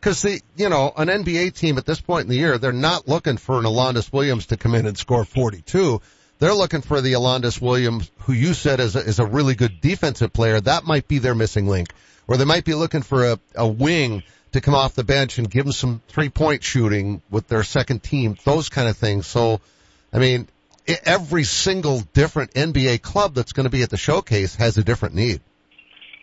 Cause 0.00 0.22
the, 0.22 0.40
you 0.56 0.68
know, 0.68 0.92
an 0.96 1.08
NBA 1.08 1.54
team 1.54 1.78
at 1.78 1.86
this 1.86 2.00
point 2.00 2.24
in 2.24 2.28
the 2.30 2.36
year, 2.36 2.58
they're 2.58 2.72
not 2.72 3.08
looking 3.08 3.36
for 3.36 3.58
an 3.58 3.64
Alondes 3.64 4.12
Williams 4.12 4.46
to 4.46 4.56
come 4.56 4.74
in 4.74 4.86
and 4.86 4.98
score 4.98 5.24
42. 5.24 6.00
They're 6.38 6.54
looking 6.54 6.82
for 6.82 7.00
the 7.00 7.12
Alondes 7.12 7.60
Williams, 7.60 8.10
who 8.18 8.32
you 8.32 8.54
said 8.54 8.80
is 8.80 8.96
a, 8.96 9.00
is 9.00 9.20
a 9.20 9.26
really 9.26 9.54
good 9.54 9.80
defensive 9.80 10.32
player. 10.32 10.60
That 10.60 10.84
might 10.84 11.06
be 11.06 11.18
their 11.18 11.36
missing 11.36 11.68
link. 11.68 11.88
or 12.26 12.36
they 12.36 12.44
might 12.44 12.64
be 12.64 12.74
looking 12.74 13.02
for 13.02 13.32
a, 13.32 13.40
a 13.54 13.66
wing 13.66 14.22
to 14.52 14.60
come 14.60 14.74
off 14.74 14.94
the 14.94 15.04
bench 15.04 15.38
and 15.38 15.50
give 15.50 15.64
them 15.64 15.72
some 15.72 16.02
three 16.08 16.28
point 16.28 16.62
shooting 16.62 17.22
with 17.30 17.48
their 17.48 17.62
second 17.62 18.02
team, 18.02 18.36
those 18.44 18.68
kind 18.68 18.88
of 18.88 18.96
things. 18.96 19.26
So, 19.26 19.60
I 20.12 20.18
mean, 20.18 20.48
every 21.04 21.44
single 21.44 22.00
different 22.12 22.52
NBA 22.54 23.02
club 23.02 23.34
that's 23.34 23.52
going 23.52 23.64
to 23.64 23.70
be 23.70 23.82
at 23.82 23.90
the 23.90 23.96
showcase 23.96 24.56
has 24.56 24.78
a 24.78 24.84
different 24.84 25.14
need. 25.14 25.40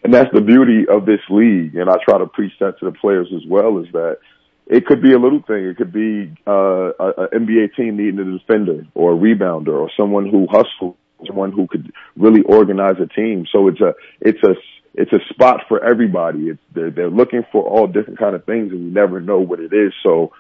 And 0.04 0.14
that's 0.14 0.32
the 0.34 0.42
beauty 0.42 0.88
of 0.88 1.06
this 1.06 1.20
league. 1.30 1.76
And 1.76 1.90
I 1.90 1.96
try 2.04 2.20
to 2.20 2.28
preach 2.28 2.54
that 2.60 2.80
to 2.80 2.86
the 2.86 2.92
players 2.92 3.28
as 3.36 3.42
well 3.48 3.80
is 3.80 3.92
that 3.92 4.20
it 4.66 4.86
could 4.86 5.02
be 5.02 5.14
a 5.14 5.20
little 5.20 5.42
thing. 5.42 5.66
It 5.66 5.78
could 5.78 5.92
be 5.92 6.32
uh, 6.48 6.92
an 7.00 7.48
NBA 7.48 7.76
team 7.76 7.98
needing 7.98 8.20
a 8.20 8.38
defender 8.38 8.86
or 8.94 9.14
a 9.14 9.18
rebounder 9.18 9.70
or 9.70 9.90
someone 10.00 10.30
who 10.30 10.48
hustles, 10.50 10.96
someone 11.28 11.52
who 11.52 11.68
could 11.68 11.92
really 12.16 12.44
organize 12.44 12.96
a 13.02 13.08
team. 13.08 13.46
So 13.52 13.68
it's 13.68 13.82
a 13.82 13.96
it's 14.22 14.42
a 14.44 14.54
it's 14.94 15.12
a 15.14 15.20
spot 15.30 15.62
for 15.68 15.84
everybody. 15.84 16.50
It's 16.50 16.62
they're, 16.74 16.92
they're 16.92 17.10
looking 17.10 17.44
for 17.52 17.64
all 17.64 17.88
different 17.88 18.20
kind 18.20 18.36
of 18.36 18.46
things, 18.46 18.72
and 18.72 18.84
you 18.84 18.92
never 18.92 19.22
know 19.22 19.40
what 19.40 19.60
it 19.60 19.74
is. 19.74 19.94
So 20.04 20.34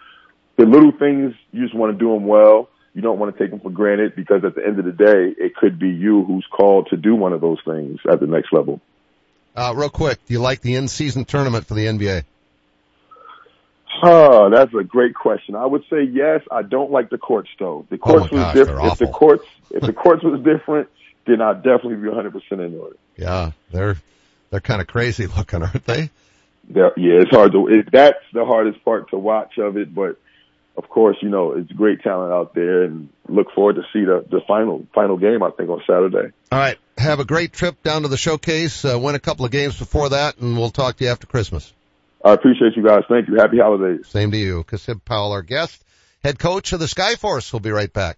the 0.57 0.65
little 0.65 0.91
things 0.91 1.33
you 1.51 1.63
just 1.63 1.75
want 1.75 1.93
to 1.93 1.97
do 1.97 2.13
them 2.13 2.25
well. 2.25 2.69
You 2.93 3.03
don't 3.03 3.19
want 3.19 3.37
to 3.37 3.41
take 3.41 3.51
them 3.51 3.59
for 3.59 3.69
granted 3.69 4.15
because 4.15 4.43
at 4.43 4.55
the 4.55 4.65
end 4.65 4.79
of 4.79 4.85
the 4.85 4.91
day, 4.91 5.33
it 5.37 5.55
could 5.55 5.79
be 5.79 5.89
you 5.89 6.23
who's 6.23 6.45
called 6.51 6.87
to 6.89 6.97
do 6.97 7.15
one 7.15 7.33
of 7.33 7.39
those 7.39 7.59
things 7.63 7.99
at 8.09 8.19
the 8.19 8.25
next 8.25 8.51
level. 8.51 8.81
Uh, 9.55 9.73
real 9.75 9.89
quick, 9.89 10.25
do 10.25 10.33
you 10.33 10.39
like 10.39 10.61
the 10.61 10.75
in-season 10.75 11.25
tournament 11.25 11.65
for 11.65 11.75
the 11.75 11.85
NBA? 11.85 12.23
Oh, 14.01 14.49
that's 14.49 14.73
a 14.73 14.83
great 14.83 15.13
question. 15.13 15.55
I 15.55 15.65
would 15.65 15.83
say 15.89 16.03
yes. 16.03 16.41
I 16.51 16.61
don't 16.63 16.91
like 16.91 17.09
the 17.09 17.17
courts 17.17 17.49
though. 17.59 17.85
The 17.89 17.97
courts 17.97 18.27
oh 18.31 18.35
was 18.35 18.43
gosh, 18.43 18.53
different. 18.55 18.91
If 18.93 18.97
the 18.97 19.07
courts, 19.07 19.45
if 19.71 19.81
the 19.83 19.93
courts 19.93 20.23
was 20.23 20.41
different, 20.41 20.89
then 21.25 21.41
I'd 21.41 21.63
definitely 21.63 21.95
be 21.95 22.07
100% 22.07 22.33
into 22.51 22.85
it. 22.85 22.99
Yeah, 23.17 23.51
they're 23.71 23.97
they're 24.49 24.59
kind 24.59 24.81
of 24.81 24.87
crazy 24.87 25.27
looking, 25.27 25.63
aren't 25.63 25.85
they? 25.85 26.09
They're, 26.69 26.93
yeah, 26.97 27.21
it's 27.21 27.31
hard 27.31 27.51
to. 27.53 27.67
It, 27.67 27.89
that's 27.91 28.23
the 28.33 28.45
hardest 28.45 28.83
part 28.85 29.09
to 29.09 29.17
watch 29.17 29.57
of 29.57 29.77
it, 29.77 29.93
but 29.93 30.19
of 30.77 30.87
course, 30.87 31.17
you 31.21 31.29
know, 31.29 31.53
it's 31.53 31.71
great 31.71 32.01
talent 32.01 32.31
out 32.31 32.53
there, 32.53 32.83
and 32.83 33.09
look 33.27 33.51
forward 33.53 33.75
to 33.75 33.83
see 33.91 34.05
the 34.05 34.25
the 34.29 34.41
final 34.47 34.85
final 34.93 35.17
game. 35.17 35.43
I 35.43 35.51
think 35.51 35.69
on 35.69 35.81
Saturday. 35.85 36.31
All 36.51 36.59
right, 36.59 36.77
have 36.97 37.19
a 37.19 37.25
great 37.25 37.53
trip 37.53 37.81
down 37.83 38.03
to 38.03 38.07
the 38.07 38.17
showcase. 38.17 38.85
Uh, 38.85 38.99
win 38.99 39.15
a 39.15 39.19
couple 39.19 39.45
of 39.45 39.51
games 39.51 39.77
before 39.77 40.09
that, 40.09 40.37
and 40.37 40.57
we'll 40.57 40.69
talk 40.69 40.97
to 40.97 41.03
you 41.03 41.09
after 41.09 41.27
Christmas. 41.27 41.73
I 42.23 42.33
appreciate 42.33 42.75
you 42.75 42.85
guys. 42.85 43.03
Thank 43.09 43.27
you. 43.27 43.35
Happy 43.35 43.57
holidays. 43.57 44.07
Same 44.07 44.31
to 44.31 44.37
you. 44.37 44.63
Kasib 44.63 45.03
Powell, 45.05 45.31
our 45.31 45.41
guest, 45.41 45.83
head 46.23 46.37
coach 46.37 46.73
of 46.73 46.79
the 46.79 46.85
Skyforce, 46.85 47.51
We'll 47.51 47.61
be 47.61 47.71
right 47.71 47.91
back. 47.91 48.17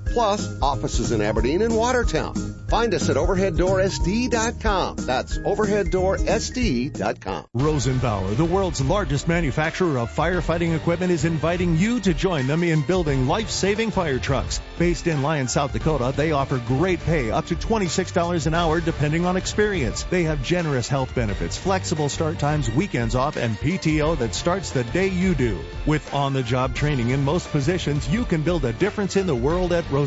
plus 0.13 0.61
offices 0.61 1.11
in 1.11 1.21
Aberdeen 1.21 1.61
and 1.61 1.75
Watertown. 1.75 2.51
Find 2.71 2.93
us 2.93 3.09
at 3.09 3.17
overheaddoorsd.com. 3.17 4.95
That's 4.95 5.37
overheaddoorsd.com. 5.37 7.45
Rosenbauer, 7.57 8.37
the 8.37 8.45
world's 8.45 8.79
largest 8.79 9.27
manufacturer 9.27 9.99
of 9.99 10.09
firefighting 10.09 10.73
equipment, 10.73 11.11
is 11.11 11.25
inviting 11.25 11.75
you 11.75 11.99
to 11.99 12.13
join 12.13 12.47
them 12.47 12.63
in 12.63 12.81
building 12.81 13.27
life-saving 13.27 13.91
fire 13.91 14.19
trucks. 14.19 14.61
Based 14.79 15.07
in 15.07 15.21
Lyons, 15.21 15.51
South 15.51 15.73
Dakota, 15.73 16.13
they 16.15 16.31
offer 16.31 16.63
great 16.65 17.01
pay 17.01 17.29
up 17.29 17.47
to 17.47 17.55
$26 17.55 18.47
an 18.47 18.53
hour 18.53 18.79
depending 18.79 19.25
on 19.25 19.35
experience. 19.35 20.03
They 20.03 20.23
have 20.23 20.41
generous 20.41 20.87
health 20.87 21.13
benefits, 21.13 21.57
flexible 21.57 22.07
start 22.07 22.39
times, 22.39 22.71
weekends 22.71 23.15
off, 23.15 23.35
and 23.35 23.57
PTO 23.57 24.17
that 24.19 24.33
starts 24.33 24.71
the 24.71 24.85
day 24.85 25.07
you 25.07 25.35
do. 25.35 25.59
With 25.85 26.13
on-the-job 26.13 26.73
training 26.73 27.09
in 27.09 27.25
most 27.25 27.51
positions, 27.51 28.07
you 28.07 28.23
can 28.23 28.43
build 28.43 28.63
a 28.63 28.71
difference 28.71 29.17
in 29.17 29.27
the 29.27 29.35
world 29.35 29.73
at 29.73 29.83
Rosenbauer. 29.85 30.00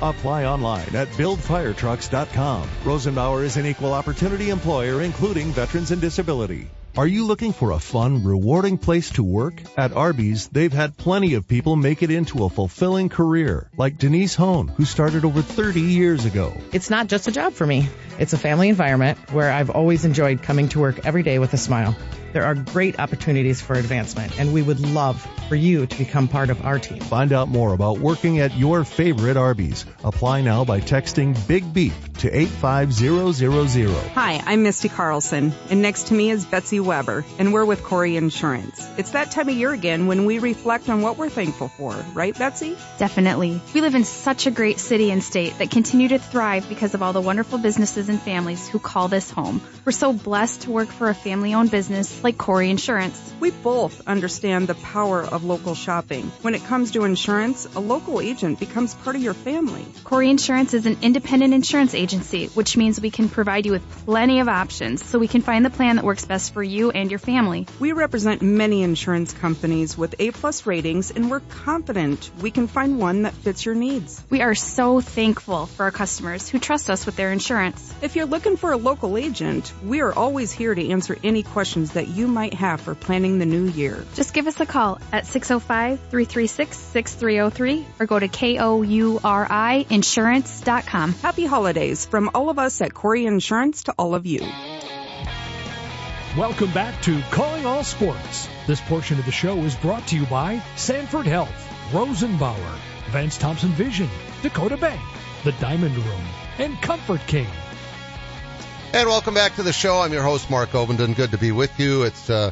Apply 0.00 0.44
online 0.44 0.94
at 0.94 1.08
buildfiretrucks.com. 1.08 2.68
Rosenbauer 2.84 3.44
is 3.44 3.56
an 3.56 3.66
equal 3.66 3.92
opportunity 3.92 4.50
employer, 4.50 5.02
including 5.02 5.52
veterans 5.52 5.90
and 5.90 6.00
disability. 6.00 6.70
Are 6.94 7.06
you 7.06 7.24
looking 7.26 7.54
for 7.54 7.70
a 7.70 7.78
fun, 7.78 8.22
rewarding 8.22 8.76
place 8.76 9.08
to 9.12 9.22
work? 9.22 9.62
At 9.78 9.94
Arby's, 9.94 10.48
they've 10.48 10.72
had 10.72 10.98
plenty 10.98 11.32
of 11.34 11.48
people 11.48 11.74
make 11.74 12.02
it 12.02 12.10
into 12.10 12.44
a 12.44 12.50
fulfilling 12.50 13.08
career, 13.08 13.70
like 13.78 13.96
Denise 13.96 14.34
Hone, 14.34 14.68
who 14.68 14.84
started 14.84 15.24
over 15.24 15.40
30 15.40 15.80
years 15.80 16.26
ago. 16.26 16.52
It's 16.70 16.90
not 16.90 17.06
just 17.06 17.28
a 17.28 17.32
job 17.32 17.54
for 17.54 17.66
me. 17.66 17.88
It's 18.18 18.34
a 18.34 18.38
family 18.38 18.68
environment 18.68 19.32
where 19.32 19.50
I've 19.50 19.70
always 19.70 20.04
enjoyed 20.04 20.42
coming 20.42 20.68
to 20.70 20.80
work 20.80 21.06
every 21.06 21.22
day 21.22 21.38
with 21.38 21.54
a 21.54 21.56
smile. 21.56 21.96
There 22.32 22.44
are 22.44 22.54
great 22.54 22.98
opportunities 22.98 23.60
for 23.60 23.74
advancement, 23.74 24.38
and 24.40 24.54
we 24.54 24.62
would 24.62 24.80
love 24.80 25.20
for 25.48 25.54
you 25.54 25.84
to 25.86 25.98
become 25.98 26.28
part 26.28 26.48
of 26.48 26.64
our 26.64 26.78
team. 26.78 27.00
Find 27.00 27.30
out 27.30 27.48
more 27.48 27.74
about 27.74 27.98
working 27.98 28.40
at 28.40 28.56
your 28.56 28.84
favorite 28.84 29.36
Arby's. 29.36 29.84
Apply 30.02 30.40
now 30.40 30.64
by 30.64 30.80
texting 30.80 31.36
Big 31.46 31.74
Beef 31.74 31.94
to 32.14 32.34
85000. 32.34 34.08
Hi, 34.14 34.42
I'm 34.46 34.62
Misty 34.62 34.88
Carlson, 34.88 35.52
and 35.68 35.82
next 35.82 36.06
to 36.06 36.14
me 36.14 36.30
is 36.30 36.46
Betsy 36.46 36.80
Weber, 36.80 37.26
and 37.38 37.52
we're 37.52 37.66
with 37.66 37.82
Kouri 37.82 38.16
Insurance. 38.16 38.88
It's 38.96 39.10
that 39.10 39.30
time 39.30 39.50
of 39.50 39.54
year 39.54 39.72
again 39.72 40.06
when 40.06 40.24
we 40.24 40.38
reflect 40.38 40.88
on 40.88 41.02
what 41.02 41.18
we're 41.18 41.28
thankful 41.28 41.68
for, 41.68 41.92
right, 42.14 42.38
Betsy? 42.38 42.78
Definitely. 42.98 43.60
We 43.74 43.82
live 43.82 43.94
in 43.94 44.04
such 44.04 44.46
a 44.46 44.50
great 44.50 44.78
city 44.78 45.10
and 45.10 45.22
state 45.22 45.58
that 45.58 45.70
continue 45.70 46.08
to 46.08 46.18
thrive 46.18 46.66
because 46.68 46.94
of 46.94 47.02
all 47.02 47.12
the 47.12 47.20
wonderful 47.20 47.58
businesses 47.58 48.08
and 48.08 48.22
families 48.22 48.68
who 48.68 48.78
call 48.78 49.08
this 49.08 49.30
home. 49.30 49.60
We're 49.84 49.92
so 49.92 50.14
blessed 50.14 50.62
to 50.62 50.70
work 50.70 50.88
for 50.88 51.10
a 51.10 51.14
family 51.14 51.52
owned 51.52 51.70
business 51.70 52.21
like 52.24 52.36
Kouri 52.36 52.70
Insurance. 52.70 53.32
We 53.40 53.50
both 53.50 54.06
understand 54.06 54.68
the 54.68 54.74
power 54.74 55.22
of 55.22 55.44
local 55.44 55.74
shopping. 55.74 56.24
When 56.42 56.54
it 56.54 56.64
comes 56.64 56.92
to 56.92 57.04
insurance, 57.04 57.66
a 57.74 57.80
local 57.80 58.20
agent 58.20 58.60
becomes 58.60 58.94
part 58.94 59.16
of 59.16 59.22
your 59.22 59.34
family. 59.34 59.84
Kouri 60.04 60.30
Insurance 60.30 60.74
is 60.74 60.86
an 60.86 60.98
independent 61.02 61.54
insurance 61.54 61.94
agency, 61.94 62.46
which 62.48 62.76
means 62.76 63.00
we 63.00 63.10
can 63.10 63.28
provide 63.28 63.66
you 63.66 63.72
with 63.72 64.04
plenty 64.04 64.40
of 64.40 64.48
options 64.48 65.04
so 65.04 65.18
we 65.18 65.28
can 65.28 65.42
find 65.42 65.64
the 65.64 65.70
plan 65.70 65.96
that 65.96 66.04
works 66.04 66.24
best 66.24 66.52
for 66.54 66.62
you 66.62 66.90
and 66.90 67.10
your 67.10 67.18
family. 67.18 67.66
We 67.80 67.92
represent 67.92 68.42
many 68.42 68.82
insurance 68.82 69.32
companies 69.32 69.98
with 69.98 70.14
A 70.18 70.30
plus 70.30 70.66
ratings 70.66 71.10
and 71.10 71.30
we're 71.30 71.40
confident 71.40 72.30
we 72.40 72.50
can 72.50 72.68
find 72.68 72.98
one 72.98 73.22
that 73.22 73.34
fits 73.34 73.66
your 73.66 73.74
needs. 73.74 74.22
We 74.30 74.42
are 74.42 74.54
so 74.54 75.00
thankful 75.00 75.66
for 75.66 75.84
our 75.84 75.90
customers 75.90 76.48
who 76.48 76.58
trust 76.58 76.90
us 76.90 77.06
with 77.06 77.16
their 77.16 77.32
insurance. 77.32 77.92
If 78.02 78.16
you're 78.16 78.26
looking 78.26 78.56
for 78.56 78.72
a 78.72 78.76
local 78.76 79.16
agent, 79.16 79.72
we 79.84 80.00
are 80.00 80.12
always 80.12 80.52
here 80.52 80.74
to 80.74 80.88
answer 80.90 81.18
any 81.24 81.42
questions 81.42 81.92
that 81.92 82.08
you 82.12 82.28
might 82.28 82.54
have 82.54 82.80
for 82.80 82.94
planning 82.94 83.38
the 83.38 83.46
new 83.46 83.64
year. 83.64 84.04
Just 84.14 84.34
give 84.34 84.46
us 84.46 84.60
a 84.60 84.66
call 84.66 85.00
at 85.12 85.24
605-336-6303 85.24 87.84
or 87.98 88.06
go 88.06 88.18
to 88.18 88.28
K-O-U-R-I 88.28 89.86
insurance.com. 89.90 91.12
Happy 91.14 91.46
holidays 91.46 92.06
from 92.06 92.30
all 92.34 92.50
of 92.50 92.58
us 92.58 92.80
at 92.80 92.92
Kouri 92.92 93.26
Insurance 93.26 93.84
to 93.84 93.94
all 93.98 94.14
of 94.14 94.26
you. 94.26 94.40
Welcome 96.36 96.72
back 96.72 97.00
to 97.02 97.20
Calling 97.30 97.66
All 97.66 97.84
Sports. 97.84 98.48
This 98.66 98.80
portion 98.80 99.18
of 99.18 99.26
the 99.26 99.32
show 99.32 99.58
is 99.58 99.76
brought 99.76 100.06
to 100.08 100.16
you 100.16 100.24
by 100.26 100.62
Sanford 100.76 101.26
Health, 101.26 101.52
Rosenbauer, 101.90 102.78
Vance 103.10 103.36
Thompson 103.36 103.72
Vision, 103.72 104.08
Dakota 104.40 104.78
Bank, 104.78 105.02
the 105.44 105.52
Diamond 105.52 105.94
Room, 105.94 106.22
and 106.58 106.80
Comfort 106.80 107.20
King. 107.26 107.48
And 108.94 109.08
welcome 109.08 109.32
back 109.32 109.54
to 109.56 109.62
the 109.62 109.72
show. 109.72 110.00
I'm 110.00 110.12
your 110.12 110.22
host, 110.22 110.50
Mark 110.50 110.68
Ovenden. 110.72 111.16
Good 111.16 111.30
to 111.30 111.38
be 111.38 111.50
with 111.50 111.80
you. 111.80 112.02
It's, 112.02 112.28
uh, 112.28 112.50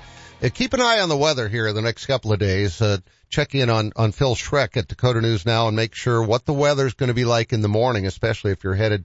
keep 0.55 0.73
an 0.73 0.81
eye 0.81 1.01
on 1.01 1.11
the 1.11 1.17
weather 1.17 1.51
here 1.51 1.71
the 1.75 1.83
next 1.83 2.07
couple 2.07 2.33
of 2.33 2.39
days. 2.39 2.81
Uh, 2.81 2.97
check 3.29 3.55
in 3.55 3.69
on, 3.69 3.93
on 3.95 4.13
Phil 4.13 4.35
Schreck 4.35 4.79
at 4.79 4.89
Dakota 4.89 5.21
News 5.21 5.45
Now 5.45 5.69
and 5.69 5.77
make 5.77 5.95
sure 5.95 6.23
what 6.23 6.47
the 6.47 6.55
weather's 6.55 6.95
going 6.95 7.09
to 7.09 7.15
be 7.15 7.27
like 7.27 7.53
in 7.53 7.61
the 7.61 7.69
morning, 7.69 8.07
especially 8.07 8.53
if 8.53 8.65
you're 8.65 8.75
headed 8.75 9.05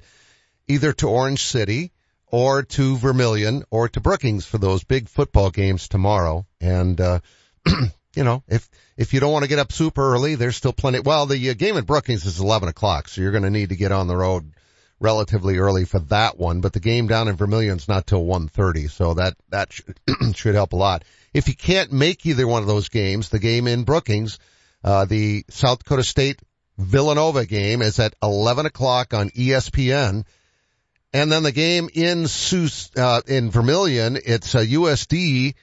either 0.70 0.94
to 0.94 1.10
Orange 1.10 1.44
City 1.44 1.92
or 2.28 2.64
to 2.64 2.96
Vermilion 2.96 3.66
or 3.70 3.90
to 3.90 4.00
Brookings 4.00 4.46
for 4.46 4.58
those 4.58 4.86
big 4.86 5.10
football 5.10 5.50
games 5.50 5.90
tomorrow. 5.90 6.46
And, 6.62 7.02
uh, 7.02 7.20
you 8.16 8.24
know, 8.24 8.44
if, 8.48 8.70
if 8.96 9.14
you 9.14 9.20
don't 9.20 9.34
want 9.34 9.44
to 9.44 9.50
get 9.50 9.60
up 9.60 9.74
super 9.74 10.14
early, 10.14 10.36
there's 10.36 10.56
still 10.56 10.72
plenty. 10.72 11.02
Well, 11.02 11.26
the 11.26 11.50
uh, 11.50 11.54
game 11.54 11.76
at 11.76 11.86
Brookings 11.86 12.26
is 12.26 12.40
11 12.40 12.70
o'clock, 12.70 13.10
so 13.10 13.20
you're 13.20 13.32
going 13.32 13.44
to 13.44 13.50
need 13.50 13.70
to 13.70 13.76
get 13.76 13.92
on 13.92 14.08
the 14.08 14.16
road 14.16 14.55
relatively 15.06 15.60
early 15.60 15.86
for 15.86 16.00
that 16.00 16.36
one. 16.40 16.62
But 16.62 16.74
the 16.74 16.80
game 16.80 17.06
down 17.06 17.28
in 17.28 17.36
Vermilion's 17.36 17.88
not 17.88 18.08
till 18.08 18.26
1.30, 18.26 18.90
so 18.90 19.14
that, 19.14 19.36
that 19.50 19.72
should, 20.34 20.56
help 20.56 20.74
a 20.74 20.76
lot. 20.76 21.04
If 21.32 21.48
you 21.48 21.56
can't 21.56 21.92
make 21.92 22.26
either 22.26 22.48
one 22.48 22.64
of 22.64 22.68
those 22.68 22.90
games, 22.90 23.30
the 23.30 23.38
game 23.38 23.68
in 23.68 23.84
Brookings, 23.84 24.40
uh, 24.84 25.06
the 25.06 25.46
South 25.50 25.84
Dakota 25.84 26.04
State 26.04 26.40
Villanova 26.80 27.46
game 27.46 27.84
is 27.84 28.00
at 28.00 28.16
11 28.24 28.66
o'clock 28.66 29.14
on 29.14 29.30
ESPN. 29.30 30.26
And 31.14 31.32
then 31.32 31.44
the 31.44 31.52
game 31.52 31.88
in 31.94 32.28
Sus, 32.28 32.90
uh, 32.98 33.22
in 33.28 33.52
Vermilion, 33.52 34.18
it's 34.26 34.56
a 34.56 34.66
USD 34.66 35.54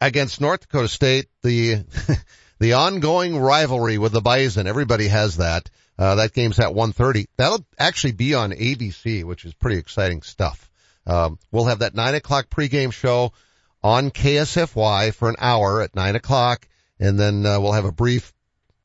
against 0.00 0.40
North 0.40 0.62
Dakota 0.62 0.88
State. 0.88 1.26
The, 1.42 1.84
the 2.58 2.72
ongoing 2.72 3.38
rivalry 3.38 3.98
with 3.98 4.12
the 4.12 4.22
Bison. 4.22 4.66
Everybody 4.66 5.08
has 5.08 5.36
that. 5.36 5.68
Uh, 5.98 6.16
that 6.16 6.32
game's 6.32 6.58
at 6.58 6.68
1.30. 6.68 7.26
That'll 7.36 7.64
actually 7.78 8.12
be 8.12 8.34
on 8.34 8.52
ABC, 8.52 9.24
which 9.24 9.44
is 9.44 9.54
pretty 9.54 9.78
exciting 9.78 10.22
stuff. 10.22 10.70
Um, 11.06 11.38
we'll 11.50 11.64
have 11.64 11.80
that 11.80 11.94
nine 11.94 12.14
o'clock 12.14 12.48
pregame 12.48 12.92
show 12.92 13.32
on 13.82 14.10
KSFY 14.10 15.12
for 15.14 15.28
an 15.28 15.36
hour 15.38 15.82
at 15.82 15.96
nine 15.96 16.16
o'clock. 16.16 16.68
And 17.00 17.18
then, 17.18 17.44
uh, 17.46 17.60
we'll 17.60 17.72
have 17.72 17.84
a 17.84 17.92
brief 17.92 18.32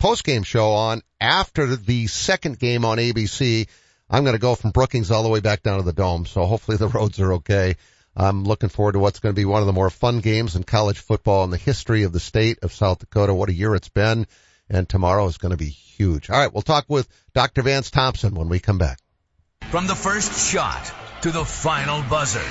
postgame 0.01 0.45
show 0.45 0.71
on 0.71 1.01
after 1.19 1.75
the 1.75 2.07
second 2.07 2.59
game 2.59 2.85
on 2.85 2.97
ABC 2.97 3.67
I'm 4.13 4.23
going 4.23 4.35
to 4.35 4.39
go 4.39 4.53
from 4.53 4.69
Brookings 4.69 5.09
all 5.09 5.23
the 5.23 5.29
way 5.29 5.39
back 5.39 5.63
down 5.63 5.79
to 5.79 5.83
the 5.83 5.91
Dome. 5.91 6.27
So 6.27 6.45
hopefully 6.45 6.77
the 6.77 6.87
roads 6.93 7.19
are 7.19 7.33
okay. 7.33 7.77
I'm 8.15 8.43
looking 8.43 8.69
forward 8.69 8.91
to 8.91 8.99
what's 8.99 9.19
going 9.19 9.33
to 9.33 9.39
be 9.39 9.45
one 9.45 9.61
of 9.61 9.65
the 9.65 9.73
more 9.73 9.89
fun 9.89 10.19
games 10.19 10.55
in 10.55 10.63
college 10.63 10.99
football 10.99 11.43
in 11.45 11.49
the 11.49 11.57
history 11.57 12.03
of 12.03 12.11
the 12.11 12.19
state 12.19 12.59
of 12.61 12.71
South 12.71 12.99
Dakota. 12.99 13.33
What 13.33 13.49
a 13.49 13.53
year 13.53 13.73
it's 13.73 13.89
been. 13.89 14.27
And 14.69 14.87
tomorrow 14.87 15.25
is 15.25 15.39
going 15.39 15.51
to 15.51 15.57
be 15.57 15.75
huge. 16.03 16.29
All 16.29 16.37
right. 16.37 16.53
We'll 16.53 16.61
talk 16.61 16.85
with 16.87 17.07
Dr. 17.33 17.61
Vance 17.61 17.89
Thompson 17.89 18.35
when 18.35 18.49
we 18.49 18.59
come 18.59 18.77
back. 18.77 18.99
From 19.71 19.87
the 19.87 19.95
first 19.95 20.51
shot 20.51 20.91
to 21.21 21.31
the 21.31 21.45
final 21.45 22.03
buzzer. 22.09 22.43